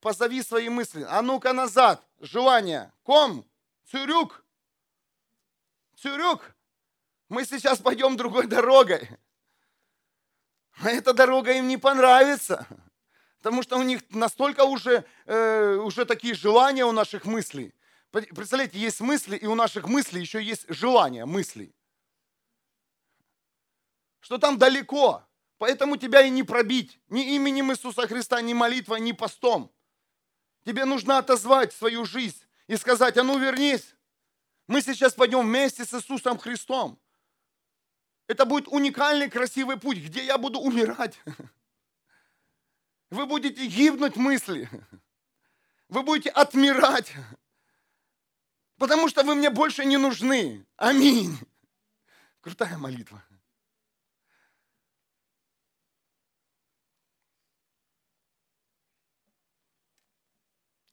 [0.00, 1.06] Позови свои мысли.
[1.08, 2.04] А ну-ка назад.
[2.20, 2.92] Желание.
[3.02, 3.44] Ком.
[3.90, 4.44] Цюрюк.
[5.96, 6.54] Цюрюк.
[7.28, 9.08] Мы сейчас пойдем другой дорогой.
[10.80, 12.66] А эта дорога им не понравится.
[13.38, 17.74] Потому что у них настолько уже, э, уже такие желания у наших мыслей.
[18.10, 21.74] Представляете, есть мысли, и у наших мыслей еще есть желания мыслей.
[24.20, 25.24] Что там далеко.
[25.62, 26.98] Поэтому тебя и не пробить.
[27.08, 29.72] Ни именем Иисуса Христа, ни молитвой, ни постом.
[30.64, 33.94] Тебе нужно отозвать свою жизнь и сказать, а ну вернись.
[34.66, 36.98] Мы сейчас пойдем вместе с Иисусом Христом.
[38.26, 41.16] Это будет уникальный красивый путь, где я буду умирать.
[43.10, 44.68] Вы будете гибнуть мысли.
[45.88, 47.12] Вы будете отмирать.
[48.78, 50.66] Потому что вы мне больше не нужны.
[50.76, 51.38] Аминь.
[52.40, 53.22] Крутая молитва.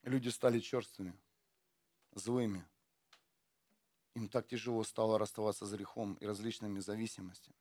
[0.09, 1.13] Люди стали черствыми,
[2.13, 2.65] злыми.
[4.15, 7.55] Им так тяжело стало расставаться с грехом и различными зависимостями.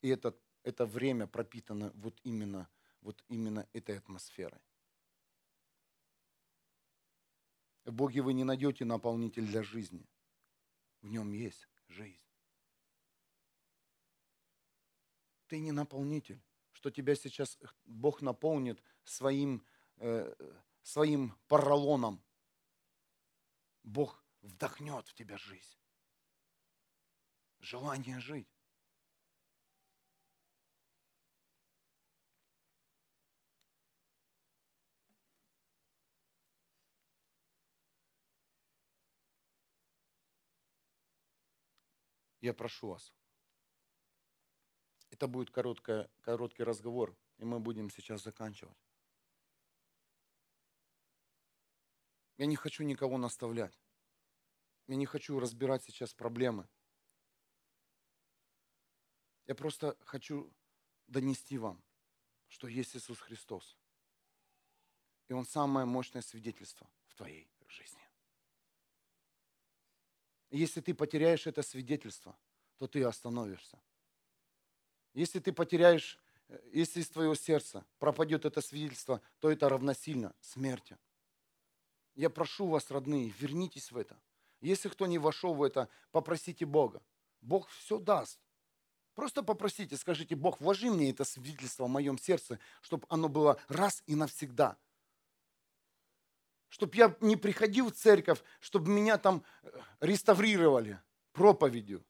[0.00, 2.66] И это, это время пропитано вот именно,
[3.02, 4.62] вот именно этой атмосферой.
[7.84, 10.08] В Боге вы не найдете наполнитель для жизни.
[11.02, 12.24] В нем есть жизнь.
[15.48, 16.40] Ты не наполнитель,
[16.72, 19.62] что тебя сейчас Бог наполнит своим,
[19.98, 20.34] э,
[20.82, 22.22] своим поролоном.
[23.82, 25.78] Бог вдохнет в тебя жизнь.
[27.60, 28.48] Желание жить.
[42.40, 43.14] Я прошу вас.
[45.10, 48.76] Это будет короткое, короткий разговор, и мы будем сейчас заканчивать.
[52.38, 53.78] Я не хочу никого наставлять.
[54.86, 56.68] Я не хочу разбирать сейчас проблемы.
[59.46, 60.52] Я просто хочу
[61.06, 61.82] донести вам,
[62.48, 63.76] что есть Иисус Христос.
[65.28, 68.02] И Он самое мощное свидетельство в твоей жизни.
[70.50, 72.36] Если ты потеряешь это свидетельство,
[72.76, 73.80] то ты остановишься.
[75.14, 76.18] Если ты потеряешь,
[76.48, 80.98] э, если из твоего сердца пропадет это свидетельство, то это равносильно смерти.
[82.14, 84.18] Я прошу вас, родные, вернитесь в это.
[84.60, 87.02] Если кто не вошел в это, попросите Бога.
[87.40, 88.38] Бог все даст.
[89.14, 94.02] Просто попросите, скажите, Бог, вложи мне это свидетельство в моем сердце, чтобы оно было раз
[94.06, 94.76] и навсегда–
[96.72, 99.68] чтобы я не приходил в церковь, чтобы меня там э,
[100.00, 100.98] реставрировали
[101.32, 102.02] проповедью,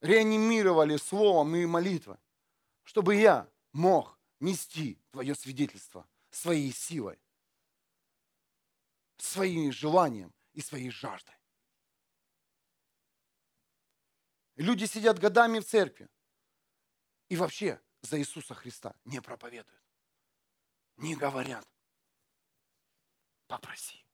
[0.00, 2.16] реанимировали словом и молитвой,
[2.82, 7.16] чтобы я мог нести твое свидетельство своей силой,
[9.22, 11.36] своим желанием и своей жаждой.
[14.56, 16.08] Люди сидят годами в церкви
[17.28, 19.82] и вообще за Иисуса Христа не проповедуют,
[20.96, 21.66] не говорят.
[23.46, 24.04] Попроси.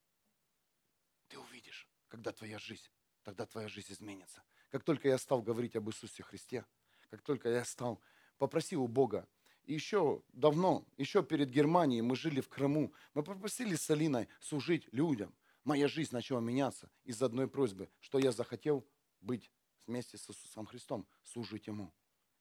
[1.29, 2.91] Ты увидишь, когда твоя жизнь,
[3.23, 4.43] тогда твоя жизнь изменится.
[4.71, 6.67] Как только я стал говорить об Иисусе Христе,
[7.09, 8.01] как только я стал,
[8.37, 9.27] попросил у Бога,
[9.75, 15.35] еще давно, еще перед Германией мы жили в Крыму, мы попросили с Алиной служить людям.
[15.65, 18.87] Моя жизнь начала меняться из одной просьбы, что я захотел
[19.21, 19.51] быть
[19.87, 21.93] вместе с Иисусом Христом, служить Ему.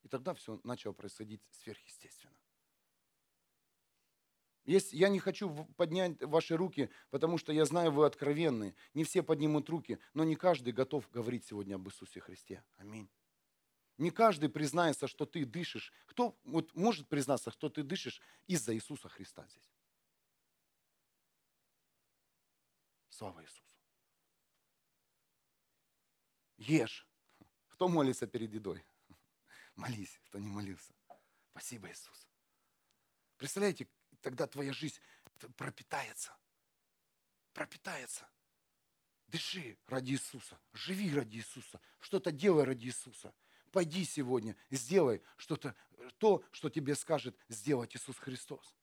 [0.03, 2.37] И тогда все начало происходить сверхъестественно.
[4.63, 8.75] Есть, я не хочу поднять ваши руки, потому что я знаю, вы откровенны.
[8.93, 12.63] Не все поднимут руки, но не каждый готов говорить сегодня об Иисусе Христе.
[12.75, 13.09] Аминь.
[13.97, 15.91] Не каждый признается, что ты дышишь.
[16.05, 19.71] Кто вот может признаться, что ты дышишь из-за Иисуса Христа здесь?
[23.09, 23.63] Слава Иисусу.
[26.57, 27.07] Ешь.
[27.69, 28.85] Кто молится перед едой?
[29.75, 30.93] Молись, кто не молился.
[31.51, 32.27] Спасибо, Иисус.
[33.37, 33.87] Представляете,
[34.21, 34.99] тогда твоя жизнь
[35.55, 36.35] пропитается.
[37.53, 38.27] Пропитается.
[39.27, 43.33] Дыши ради Иисуса, живи ради Иисуса, что-то делай ради Иисуса.
[43.77, 45.75] Пойди сегодня, сделай что-то,
[46.17, 48.75] то, что тебе скажет сделать Иисус Христос.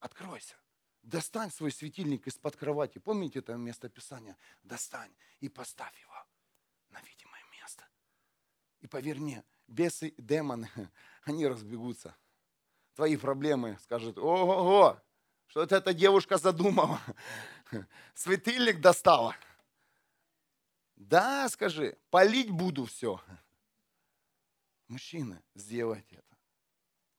[0.00, 0.56] Откройся.
[1.02, 2.96] Достань свой светильник из-под кровати.
[2.96, 4.34] Помните это место Писания?
[4.62, 6.26] Достань и поставь его
[6.88, 7.86] на видимое место.
[8.80, 10.70] И поверь мне, бесы, демоны,
[11.24, 12.16] они разбегутся
[12.94, 14.98] твои проблемы, скажет, ого,
[15.48, 16.98] что это эта девушка задумала,
[18.14, 19.36] светильник достала.
[20.96, 23.20] Да, скажи, полить буду все.
[24.88, 26.38] Мужчины, сделайте это.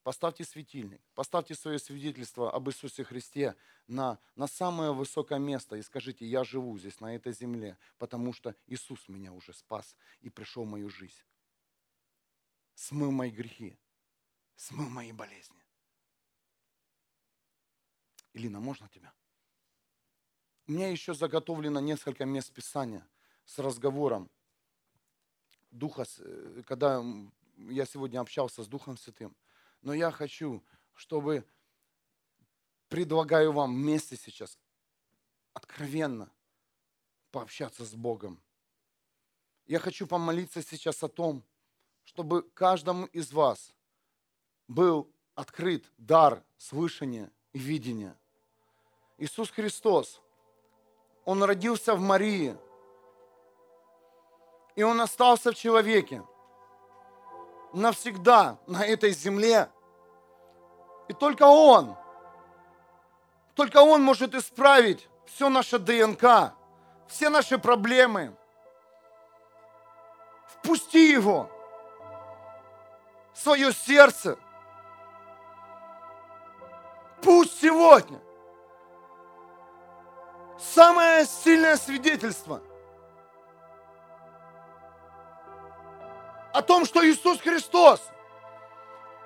[0.02, 3.54] Поставьте светильник, поставьте свое свидетельство об Иисусе Христе
[3.86, 8.56] на, на самое высокое место и скажите, я живу здесь, на этой земле, потому что
[8.66, 11.22] Иисус меня уже спас и пришел в мою жизнь.
[12.74, 13.78] Смыл мои грехи,
[14.56, 15.62] смыл мои болезни.
[18.32, 19.12] Илина, можно тебя?
[20.66, 23.06] У меня еще заготовлено несколько мест Писания
[23.44, 24.30] с разговором
[25.70, 27.04] Духа, э, когда
[27.68, 29.36] я сегодня общался с Духом Святым.
[29.82, 30.62] Но я хочу,
[30.94, 31.44] чтобы
[32.88, 34.58] предлагаю вам вместе сейчас
[35.52, 36.30] откровенно
[37.30, 38.42] пообщаться с Богом.
[39.66, 41.44] Я хочу помолиться сейчас о том,
[42.04, 43.72] чтобы каждому из вас
[44.66, 48.18] был открыт дар слышания и видения.
[49.18, 50.20] Иисус Христос,
[51.24, 52.56] Он родился в Марии,
[54.74, 56.24] и Он остался в человеке
[57.72, 59.68] навсегда на этой земле.
[61.08, 61.96] И только Он,
[63.54, 66.54] Только Он может исправить все наше ДНК,
[67.08, 68.34] все наши проблемы.
[70.46, 71.50] Впусти Его
[73.32, 74.38] в свое сердце.
[77.22, 78.18] Пусть сегодня
[80.58, 82.62] самое сильное свидетельство
[86.52, 88.00] о том, что Иисус Христос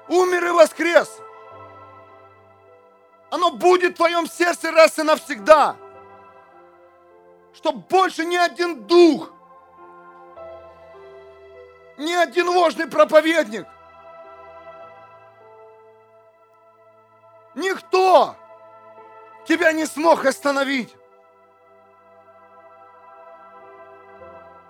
[0.09, 1.20] умер и воскрес.
[3.31, 5.77] Оно будет в твоем сердце раз и навсегда.
[7.55, 9.33] Чтоб больше ни один дух,
[11.97, 13.66] ни один ложный проповедник,
[17.55, 18.37] никто
[19.47, 20.95] тебя не смог остановить.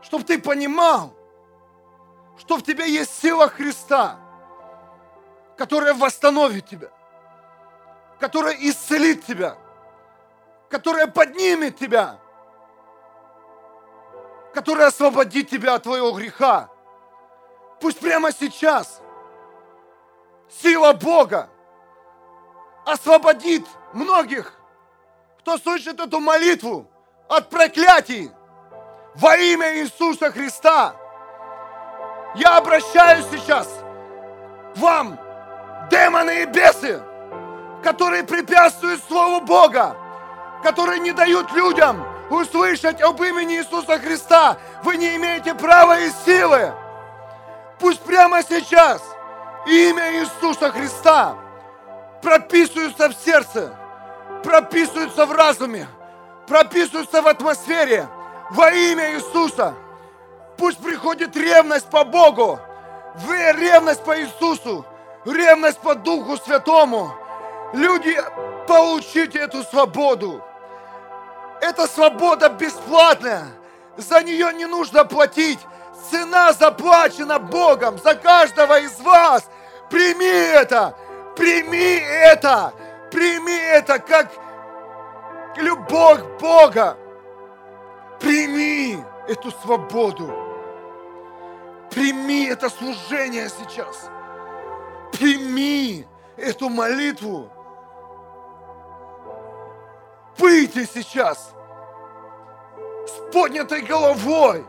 [0.02, 1.14] Чтоб ты понимал,
[2.38, 4.18] что в тебе есть сила Христа,
[5.56, 6.88] которая восстановит тебя,
[8.18, 9.56] которая исцелит тебя,
[10.68, 12.18] которая поднимет тебя,
[14.52, 16.68] которая освободит тебя от твоего греха.
[17.80, 19.00] Пусть прямо сейчас
[20.48, 21.48] сила Бога
[22.84, 24.52] освободит многих,
[25.40, 26.90] кто слышит эту молитву
[27.28, 28.30] от проклятий
[29.14, 30.96] во имя Иисуса Христа.
[32.34, 33.68] Я обращаюсь сейчас
[34.74, 35.18] к вам,
[35.90, 37.00] демоны и бесы,
[37.82, 39.96] которые препятствуют Слову Бога,
[40.62, 44.56] которые не дают людям услышать об имени Иисуса Христа.
[44.82, 46.72] Вы не имеете права и силы.
[47.78, 49.02] Пусть прямо сейчас
[49.66, 51.36] имя Иисуса Христа
[52.22, 53.76] прописывается в сердце,
[54.42, 55.86] прописывается в разуме,
[56.48, 58.08] прописывается в атмосфере
[58.50, 59.74] во имя Иисуса.
[60.56, 62.58] Пусть приходит ревность по Богу,
[63.28, 64.84] ревность по Иисусу,
[65.24, 67.12] ревность по Духу Святому.
[67.72, 68.16] Люди,
[68.68, 70.42] получите эту свободу.
[71.60, 73.46] Эта свобода бесплатная.
[73.96, 75.58] За нее не нужно платить.
[76.10, 79.48] Цена заплачена Богом за каждого из вас.
[79.90, 80.94] Прими это.
[81.36, 82.72] Прими это.
[83.10, 84.30] Прими это как
[85.56, 86.96] любовь Бога.
[88.20, 90.43] Прими эту свободу.
[91.94, 94.10] Прими это служение сейчас.
[95.12, 96.04] Прими
[96.36, 97.48] эту молитву.
[100.36, 101.54] Выйди сейчас
[103.06, 104.66] с поднятой головой.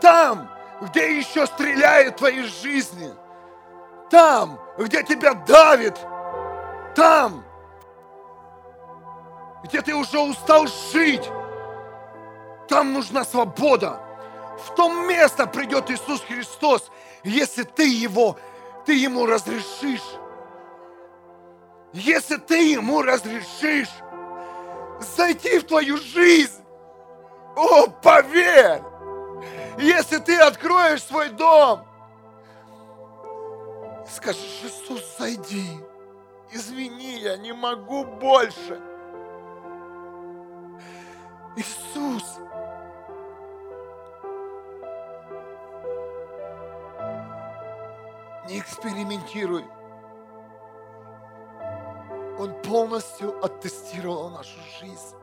[0.00, 0.48] Там,
[0.82, 3.12] где еще стреляют твои жизни.
[4.08, 5.98] Там, где тебя давит.
[6.94, 7.44] Там,
[9.64, 11.28] где ты уже устал жить.
[12.68, 14.05] Там нужна свобода.
[14.58, 16.90] В том место придет Иисус Христос,
[17.22, 18.36] если ты его,
[18.84, 20.16] ты ему разрешишь.
[21.92, 23.90] Если ты ему разрешишь
[25.16, 26.62] зайти в твою жизнь,
[27.56, 28.82] о, поверь,
[29.78, 31.86] если ты откроешь свой дом,
[34.10, 35.80] скажешь, Иисус, зайди,
[36.52, 38.80] извини, я не могу больше.
[41.56, 42.38] Иисус,
[48.48, 49.64] не экспериментируй.
[52.38, 55.16] Он полностью оттестировал нашу жизнь.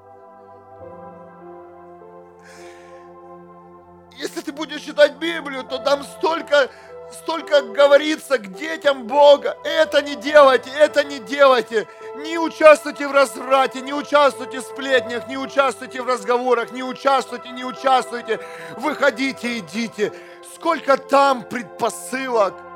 [4.18, 6.70] Если ты будешь читать Библию, то там столько,
[7.12, 9.58] столько говорится к детям Бога.
[9.64, 11.88] Это не делайте, это не делайте.
[12.18, 17.64] Не участвуйте в разврате, не участвуйте в сплетнях, не участвуйте в разговорах, не участвуйте, не
[17.64, 18.40] участвуйте.
[18.78, 20.14] Выходите, идите.
[20.56, 22.54] Сколько там предпосылок–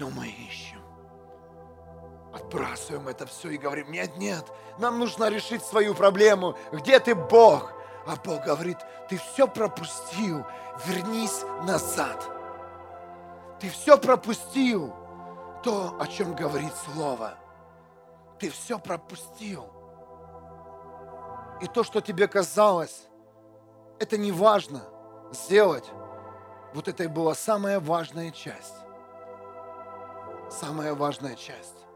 [0.00, 0.80] Но мы ищем.
[2.32, 4.46] Отбрасываем это все и говорим, нет, нет,
[4.78, 6.56] нам нужно решить свою проблему.
[6.72, 7.72] Где ты, Бог?
[8.06, 8.78] А Бог говорит,
[9.10, 10.46] ты все пропустил,
[10.86, 12.24] вернись назад.
[13.60, 14.94] Ты все пропустил,
[15.62, 17.34] то, о чем говорит Слово.
[18.38, 19.66] Ты все пропустил.
[21.60, 23.06] И то, что тебе казалось,
[23.98, 24.82] это не важно
[25.30, 25.84] сделать.
[26.72, 28.76] Вот это и была самая важная часть
[30.50, 31.86] самая важная часть,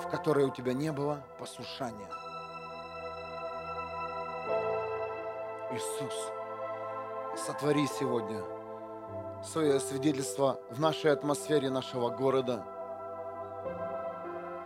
[0.00, 2.08] в которой у тебя не было послушания.
[5.72, 6.30] Иисус,
[7.36, 8.40] сотвори сегодня
[9.44, 12.64] свое свидетельство в нашей атмосфере нашего города.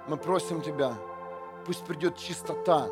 [0.09, 0.95] Мы просим Тебя,
[1.65, 2.87] пусть придет чистота,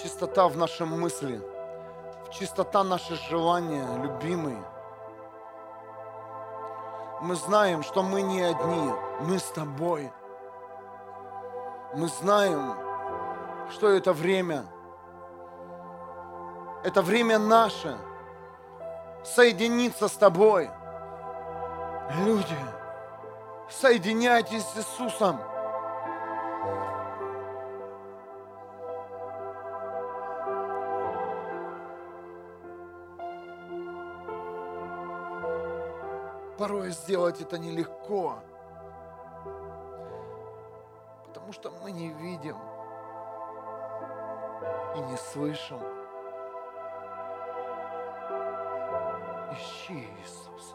[0.00, 1.40] чистота в нашем мысли,
[2.30, 4.62] чистота наших желания, любимые–
[7.20, 10.12] Мы знаем, что мы не одни, мы с тобой.
[11.94, 12.74] Мы знаем,
[13.70, 14.64] что это время.
[16.84, 17.96] Это время наше.
[19.24, 20.70] Соединиться с тобой.
[22.24, 22.56] Люди,
[23.68, 25.40] соединяйтесь с Иисусом.
[36.58, 38.40] Порой сделать это нелегко,
[41.24, 42.56] потому что мы не видим
[44.96, 45.78] и не слышим.
[49.52, 50.74] Ищи Иисуса.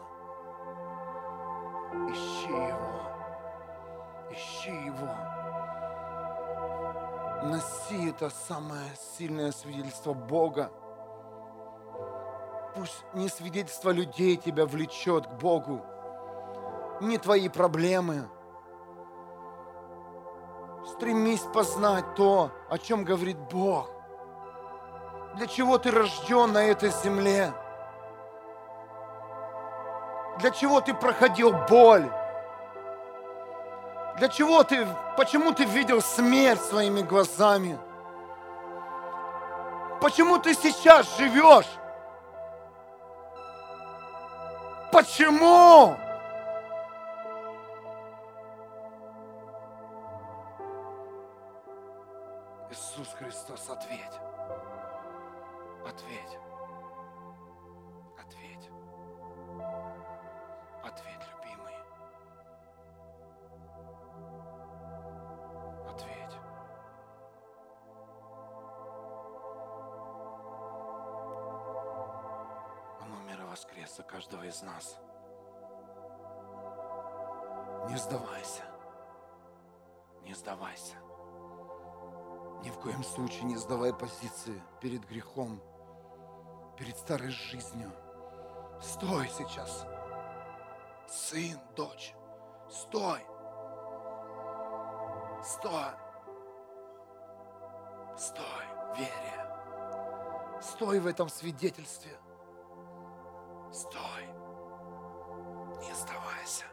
[2.08, 3.02] Ищи Его.
[4.30, 5.14] Ищи Его.
[7.44, 10.70] Носи это самое сильное свидетельство Бога.
[12.74, 15.80] Пусть не свидетельство людей тебя влечет к Богу,
[17.00, 18.28] не твои проблемы.
[20.92, 23.90] Стремись познать то, о чем говорит Бог.
[25.36, 27.52] Для чего ты рожден на этой земле?
[30.38, 32.10] Для чего ты проходил боль?
[34.18, 37.78] Для чего ты, почему ты видел смерть своими глазами?
[40.00, 41.66] Почему ты сейчас живешь?
[44.94, 45.96] Почему?
[52.70, 54.20] Иисус Христос, ответь.
[55.84, 56.38] Ответь.
[73.94, 74.98] За каждого из нас.
[77.88, 78.62] Не сдавайся.
[80.22, 80.96] Не сдавайся.
[82.64, 85.60] Ни в коем случае не сдавай позиции перед грехом,
[86.76, 87.92] перед старой жизнью.
[88.80, 89.86] Стой сейчас.
[91.06, 92.14] Сын, дочь,
[92.68, 93.20] стой.
[95.42, 95.92] Стой.
[98.16, 100.60] Стой в вере.
[100.62, 102.18] Стой в этом свидетельстве.
[103.74, 104.24] Стой.
[105.80, 106.64] Не сдавайся.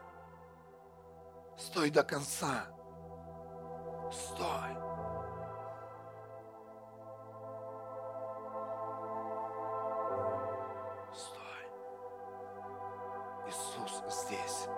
[1.56, 2.64] Стой до конца.
[4.12, 4.76] Стой.
[11.12, 11.64] Стой.
[13.48, 14.68] Иисус здесь.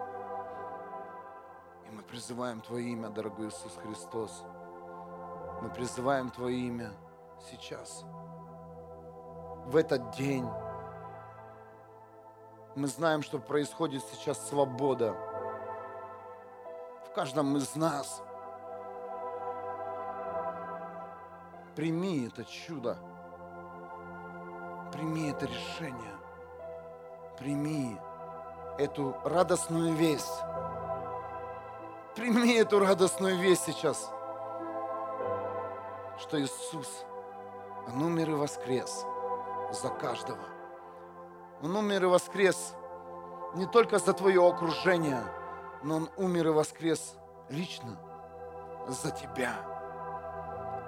[1.86, 4.44] И мы призываем Твое имя, дорогой Иисус Христос.
[5.60, 6.90] Мы призываем Твое имя
[7.50, 8.02] сейчас.
[9.66, 10.48] В этот день.
[12.76, 15.14] Мы знаем, что происходит сейчас свобода
[17.06, 18.20] в каждом из нас.
[21.76, 22.98] Прими это чудо.
[24.92, 26.16] Прими это решение.
[27.38, 27.96] Прими
[28.78, 30.42] эту радостную весть.
[32.16, 34.10] Прими эту радостную весть сейчас,
[36.18, 37.04] что Иисус,
[37.88, 39.04] Он умер и воскрес
[39.72, 40.53] за каждого.
[41.64, 42.74] Он умер и воскрес
[43.54, 45.22] не только за твое окружение,
[45.82, 47.14] но Он умер и воскрес
[47.48, 47.96] лично
[48.86, 49.54] за тебя.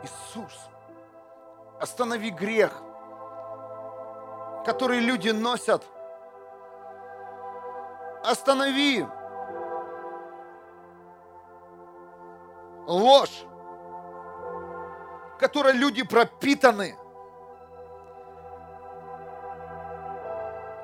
[0.02, 0.68] Иисус,
[1.80, 2.72] останови грех,
[4.66, 5.82] который люди носят.
[8.22, 9.06] Останови
[12.86, 13.46] ложь,
[15.38, 16.98] которой люди пропитаны.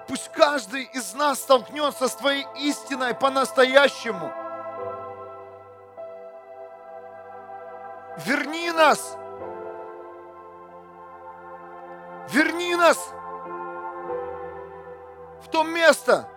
[0.08, 4.32] Пусть каждый из нас столкнется с Твоей истиной по-настоящему.
[8.18, 9.16] Верни нас.
[12.30, 12.98] Верни нас
[15.42, 16.28] в то место,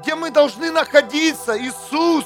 [0.00, 2.24] где мы должны находиться, Иисус.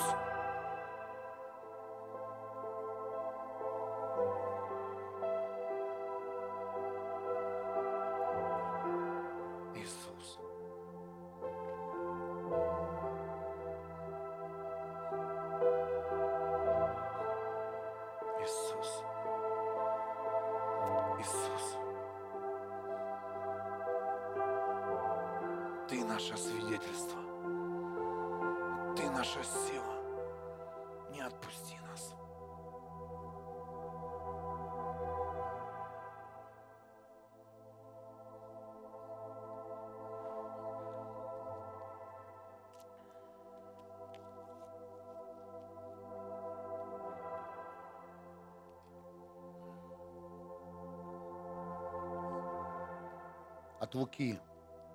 [53.99, 54.39] Луки,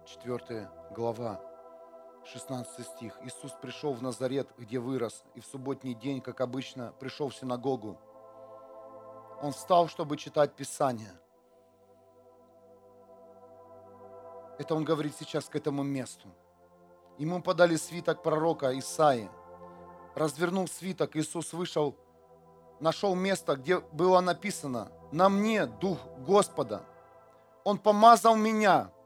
[0.06, 1.42] 4 глава,
[2.24, 3.20] 16 стих.
[3.24, 8.00] Иисус пришел в Назарет, где вырос, и в субботний день, как обычно, пришел в синагогу.
[9.42, 11.12] Он встал, чтобы читать Писание.
[14.58, 16.30] Это он говорит сейчас к этому месту.
[17.18, 19.30] Ему подали свиток пророка Исаи.
[20.16, 21.98] Развернул свиток, Иисус вышел,
[22.80, 26.86] нашел место, где было написано «На мне Дух Господа».
[27.64, 28.90] Он помазал меня–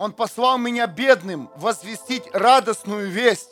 [0.00, 3.50] он послал меня бедным возвестить радостную весть,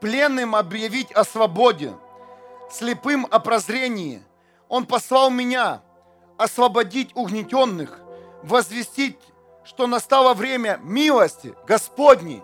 [0.00, 1.92] пленным объявить о свободе,
[2.70, 4.22] слепым о прозрении.
[4.70, 5.82] Он послал меня
[6.38, 8.00] освободить угнетенных,
[8.42, 9.18] возвестить,
[9.62, 12.42] что настало время милости Господней.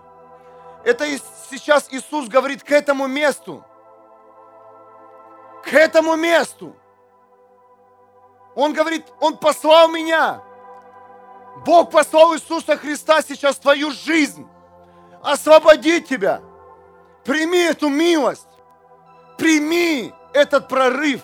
[0.85, 1.07] Это
[1.49, 3.65] сейчас Иисус говорит к этому месту.
[5.65, 6.77] К этому месту.
[8.55, 10.43] Он говорит, Он послал меня
[11.65, 14.47] Бог послал Иисуса Христа сейчас в твою жизнь.
[15.23, 16.41] Освободить тебя.
[17.25, 18.47] Прими эту милость.
[19.37, 21.21] Прими этот прорыв.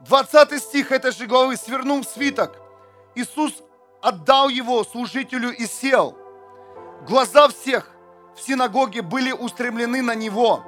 [0.00, 1.56] 20 стих этой же главы.
[1.56, 2.56] Свернул свиток.
[3.14, 3.62] Иисус
[4.00, 6.16] отдал его служителю и сел.
[7.06, 7.90] Глаза всех
[8.34, 10.64] в синагоге были устремлены на него.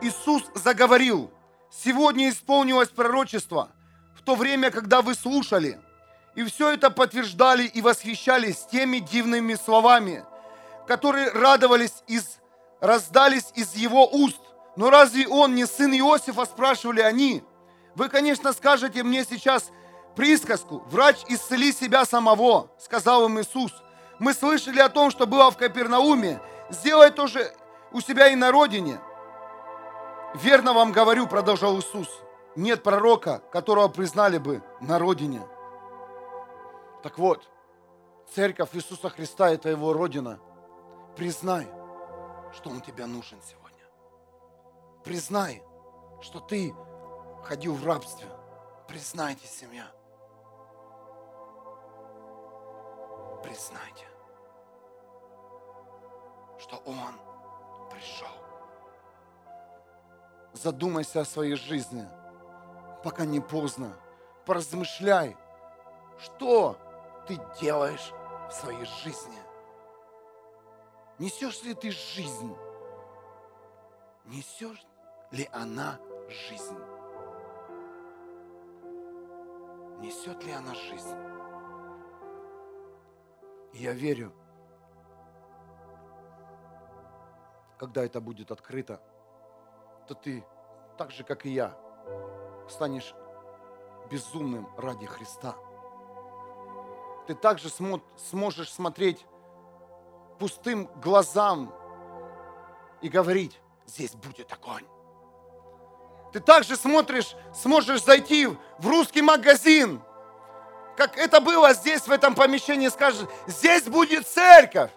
[0.00, 1.30] Иисус заговорил.
[1.70, 3.70] Сегодня исполнилось пророчество
[4.16, 5.78] в то время, когда вы слушали–
[6.34, 10.24] и все это подтверждали и восхищались теми дивными словами,
[10.86, 12.38] которые радовались из,
[12.80, 14.40] раздались из его уст.
[14.76, 17.42] Но разве он не сын Иосифа, спрашивали они.
[17.94, 19.70] Вы, конечно, скажете мне сейчас
[20.14, 20.82] присказку.
[20.86, 23.72] Врач, исцели себя самого, сказал им Иисус.
[24.18, 26.40] Мы слышали о том, что было в Капернауме.
[26.70, 27.52] Сделай то же
[27.92, 29.00] у себя и на родине.
[30.34, 32.08] Верно вам говорю, продолжал Иисус,
[32.54, 35.42] нет пророка, которого признали бы на родине.
[37.02, 37.48] Так вот,
[38.28, 40.38] церковь Иисуса Христа– это его родина.
[41.16, 41.66] Признай,
[42.52, 43.84] что Он тебе нужен сегодня.
[45.02, 45.62] Признай,
[46.20, 46.74] что ты
[47.42, 48.28] ходил в рабстве.
[48.86, 49.86] Признайте, семья.
[53.42, 54.06] Признайте,
[56.58, 57.14] что Он
[57.90, 58.28] пришел.
[60.52, 62.06] Задумайся о своей жизни,
[63.02, 63.96] пока не поздно.
[64.44, 65.36] Поразмышляй,
[66.18, 66.76] что
[67.30, 68.12] ты делаешь
[68.48, 69.38] в своей жизни?
[71.20, 72.56] Несешь ли ты жизнь?
[74.24, 74.84] Несешь
[75.30, 76.78] ли она жизнь?
[80.00, 81.16] Несет ли она жизнь?
[83.74, 84.32] Я верю,
[87.78, 89.00] когда это будет открыто,
[90.08, 90.44] то ты,
[90.98, 91.78] так же, как и я,
[92.68, 93.14] станешь
[94.10, 95.54] безумным ради Христа–
[97.26, 97.68] ты также
[98.16, 99.24] сможешь смотреть
[100.38, 101.72] пустым глазам
[103.00, 104.84] и говорить, здесь будет огонь.
[106.32, 110.00] Ты также смотришь, сможешь зайти в русский магазин,
[110.96, 114.90] как это было здесь, в этом помещении, скажешь, здесь будет церковь.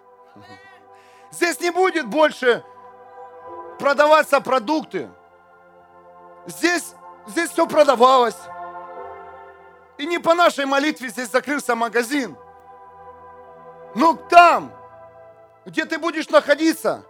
[1.32, 2.64] Здесь не будет больше
[3.80, 5.10] продаваться продукты.
[6.46, 6.94] Здесь,
[7.26, 8.36] здесь все продавалось.
[9.98, 12.36] И не по нашей молитве здесь закрылся магазин.
[13.96, 14.74] Но там,
[15.66, 17.04] где ты будешь находиться,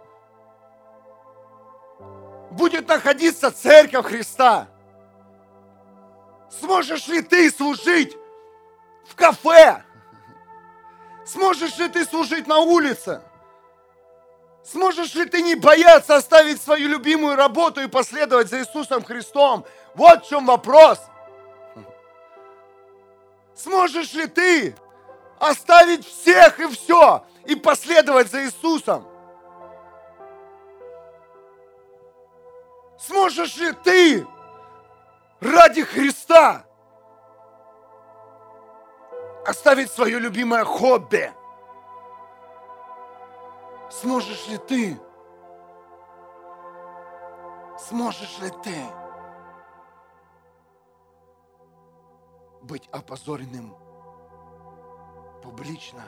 [2.50, 4.68] будет находиться церковь Христа.
[6.60, 8.16] Сможешь ли ты служить
[9.08, 9.82] в кафе?
[11.24, 13.22] Сможешь ли ты служить на улице?
[14.62, 19.64] Сможешь ли ты не бояться оставить свою любимую работу и последовать за Иисусом Христом?
[19.94, 21.00] Вот в чем вопрос–
[23.54, 24.76] Сможешь ли ты
[25.38, 29.06] оставить всех и все и последовать за Иисусом?
[32.98, 34.26] Сможешь ли ты
[35.40, 36.64] ради Христа
[39.46, 41.32] оставить свое любимое хобби?
[43.90, 45.00] Сможешь ли ты?
[47.78, 49.03] Сможешь ли ты?
[52.64, 53.76] Быть опозоренным
[55.42, 56.02] публично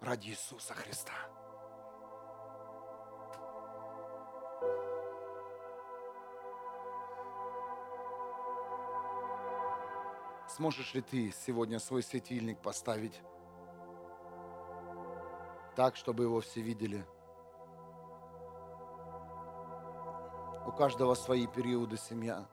[0.00, 1.12] ради Иисуса Христа.
[10.48, 13.22] Сможешь ли ты сегодня свой светильник поставить
[15.74, 17.06] так, чтобы его все видели?
[20.66, 22.46] У каждого свои периоды семья,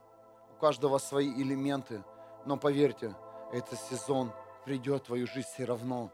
[0.56, 2.02] у каждого свои элементы–
[2.46, 3.16] но поверьте,
[3.52, 4.32] это сезон
[4.66, 6.12] придет в твою жизнь все равно.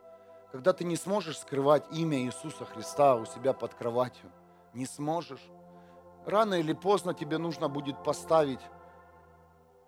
[0.51, 4.31] Когда ты не сможешь скрывать имя Иисуса Христа у себя под кроватью,
[4.73, 5.41] не сможешь.
[6.25, 8.61] Рано или поздно тебе нужно будет поставить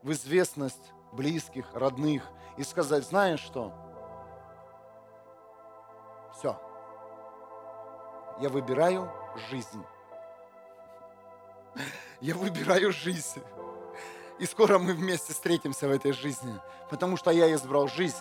[0.04, 2.24] в известность близких, родных
[2.58, 3.74] и сказать, знаешь что?
[6.38, 6.60] Все.
[8.40, 9.12] Я выбираю
[9.50, 9.84] жизнь.
[12.22, 13.42] Я выбираю жизнь.
[14.40, 16.54] И скоро мы вместе встретимся в этой жизни,
[16.90, 18.18] потому что я избрал жизнь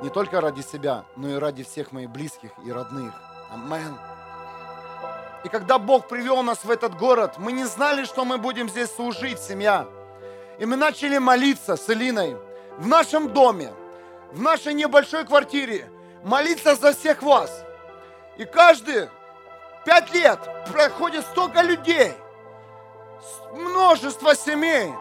[0.00, 3.12] не только ради себя, но и ради всех моих близких и родных.
[3.50, 3.98] Амен.
[5.44, 8.90] И когда Бог привел нас в этот город, мы не знали, что мы будем здесь
[8.90, 9.86] служить, семья.
[10.58, 12.36] И мы начали молиться с Элиной
[12.78, 13.72] в нашем доме,
[14.32, 15.90] в нашей небольшой квартире,
[16.24, 17.64] молиться за всех вас.
[18.36, 19.10] И каждые
[19.84, 20.40] пять лет
[20.70, 22.12] проходит столько людей,
[23.52, 24.92] множество семей,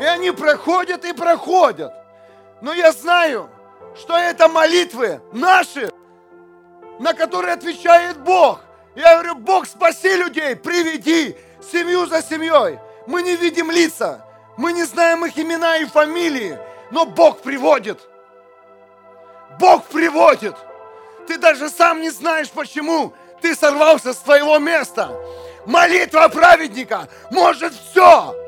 [0.00, 1.92] и они проходят и проходят.
[2.60, 3.48] Но я знаю,
[3.96, 5.90] что это молитвы наши,
[6.98, 8.60] на которые отвечает Бог.
[8.94, 11.36] Я говорю, Бог, спаси людей, приведи
[11.72, 12.78] семью за семьей.
[13.06, 14.24] Мы не видим лица,
[14.56, 16.58] мы не знаем их имена и фамилии,
[16.90, 18.00] но Бог приводит.
[19.58, 20.56] Бог приводит.
[21.26, 25.10] Ты даже сам не знаешь, почему ты сорвался с твоего места.
[25.66, 28.41] Молитва праведника может все.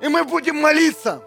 [0.00, 1.22] И мы будем молиться,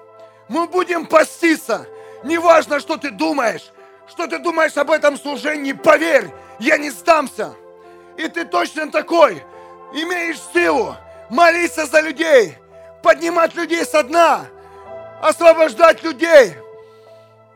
[0.48, 1.88] мы будем поститься.
[2.24, 3.72] Неважно, что ты думаешь,
[4.08, 7.54] что ты думаешь об этом служении, поверь, я не сдамся.
[8.18, 9.44] И ты точно такой,
[9.94, 10.96] имеешь силу
[11.30, 12.58] молиться за людей,
[13.02, 14.46] поднимать людей со дна,
[15.22, 16.54] освобождать людей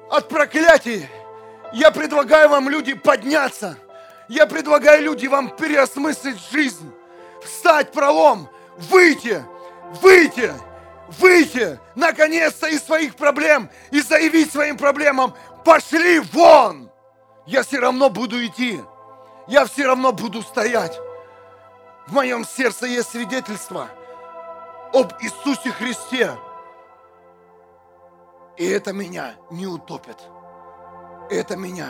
[0.10, 1.08] от проклятий.
[1.74, 3.78] Я предлагаю вам, люди, подняться.
[4.28, 6.92] Я предлагаю, люди, вам переосмыслить жизнь.
[7.44, 9.44] Встать пролом, выйти,
[10.02, 10.52] выйти,
[11.08, 15.34] выйти, наконец-то, из своих проблем и заявить своим проблемам,
[15.64, 16.92] пошли вон.
[17.46, 18.82] Я все равно буду идти.
[19.48, 21.00] Я все равно буду стоять.
[22.08, 23.90] В моем сердце есть свидетельство
[24.94, 26.32] об Иисусе Христе.
[28.58, 30.18] И это меня не утопит.
[31.30, 31.90] Это меня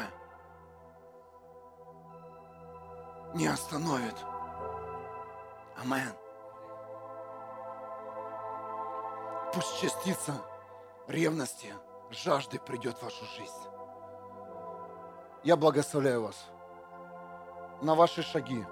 [3.33, 4.15] не остановит.
[5.77, 6.24] Амен.
[9.55, 10.33] Пусть частица
[11.07, 11.73] ревности,
[12.09, 13.53] жажды придет в вашу жизнь.
[15.45, 16.45] Я благословляю вас
[17.81, 18.65] на ваши шаги,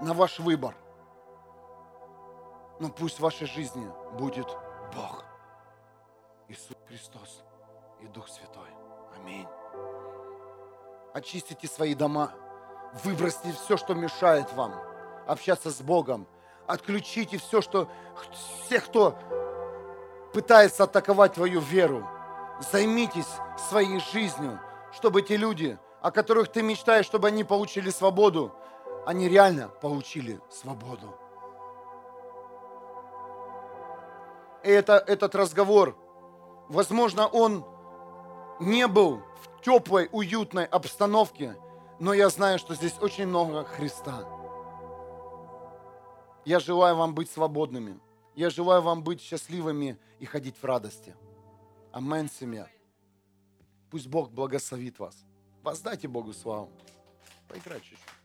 [0.00, 0.76] на ваш выбор.
[2.78, 4.46] Но пусть в вашей жизни будет
[4.94, 5.24] Бог.
[6.46, 7.42] Иисус Христос
[8.00, 8.68] и Дух Святой.
[9.16, 9.48] Аминь.
[11.14, 12.32] Очистите свои дома.
[13.02, 14.72] Выбросьте все, что мешает вам
[15.26, 16.28] общаться с Богом.
[16.72, 17.88] Отключите все, что
[18.64, 19.18] всех, кто
[20.32, 22.08] пытается атаковать твою веру.
[22.72, 23.28] Займитесь
[23.68, 24.60] своей жизнью,
[24.92, 28.52] чтобы эти люди, о которых ты мечтаешь, чтобы они получили свободу,
[29.06, 31.14] они реально получили свободу.
[34.62, 35.96] И это, этот разговор
[36.72, 37.66] Возможно, он
[38.58, 41.54] не был в теплой, уютной обстановке,
[41.98, 44.24] но я знаю, что здесь очень много Христа.
[46.44, 48.00] Я желаю вам быть свободными.
[48.34, 51.14] Я желаю вам быть счастливыми и ходить в радости.
[51.92, 52.68] Амен, семья.
[53.90, 55.24] Пусть Бог благословит вас.
[55.62, 56.70] Воздайте Богу славу.
[57.48, 58.21] Поиграй чуть-чуть.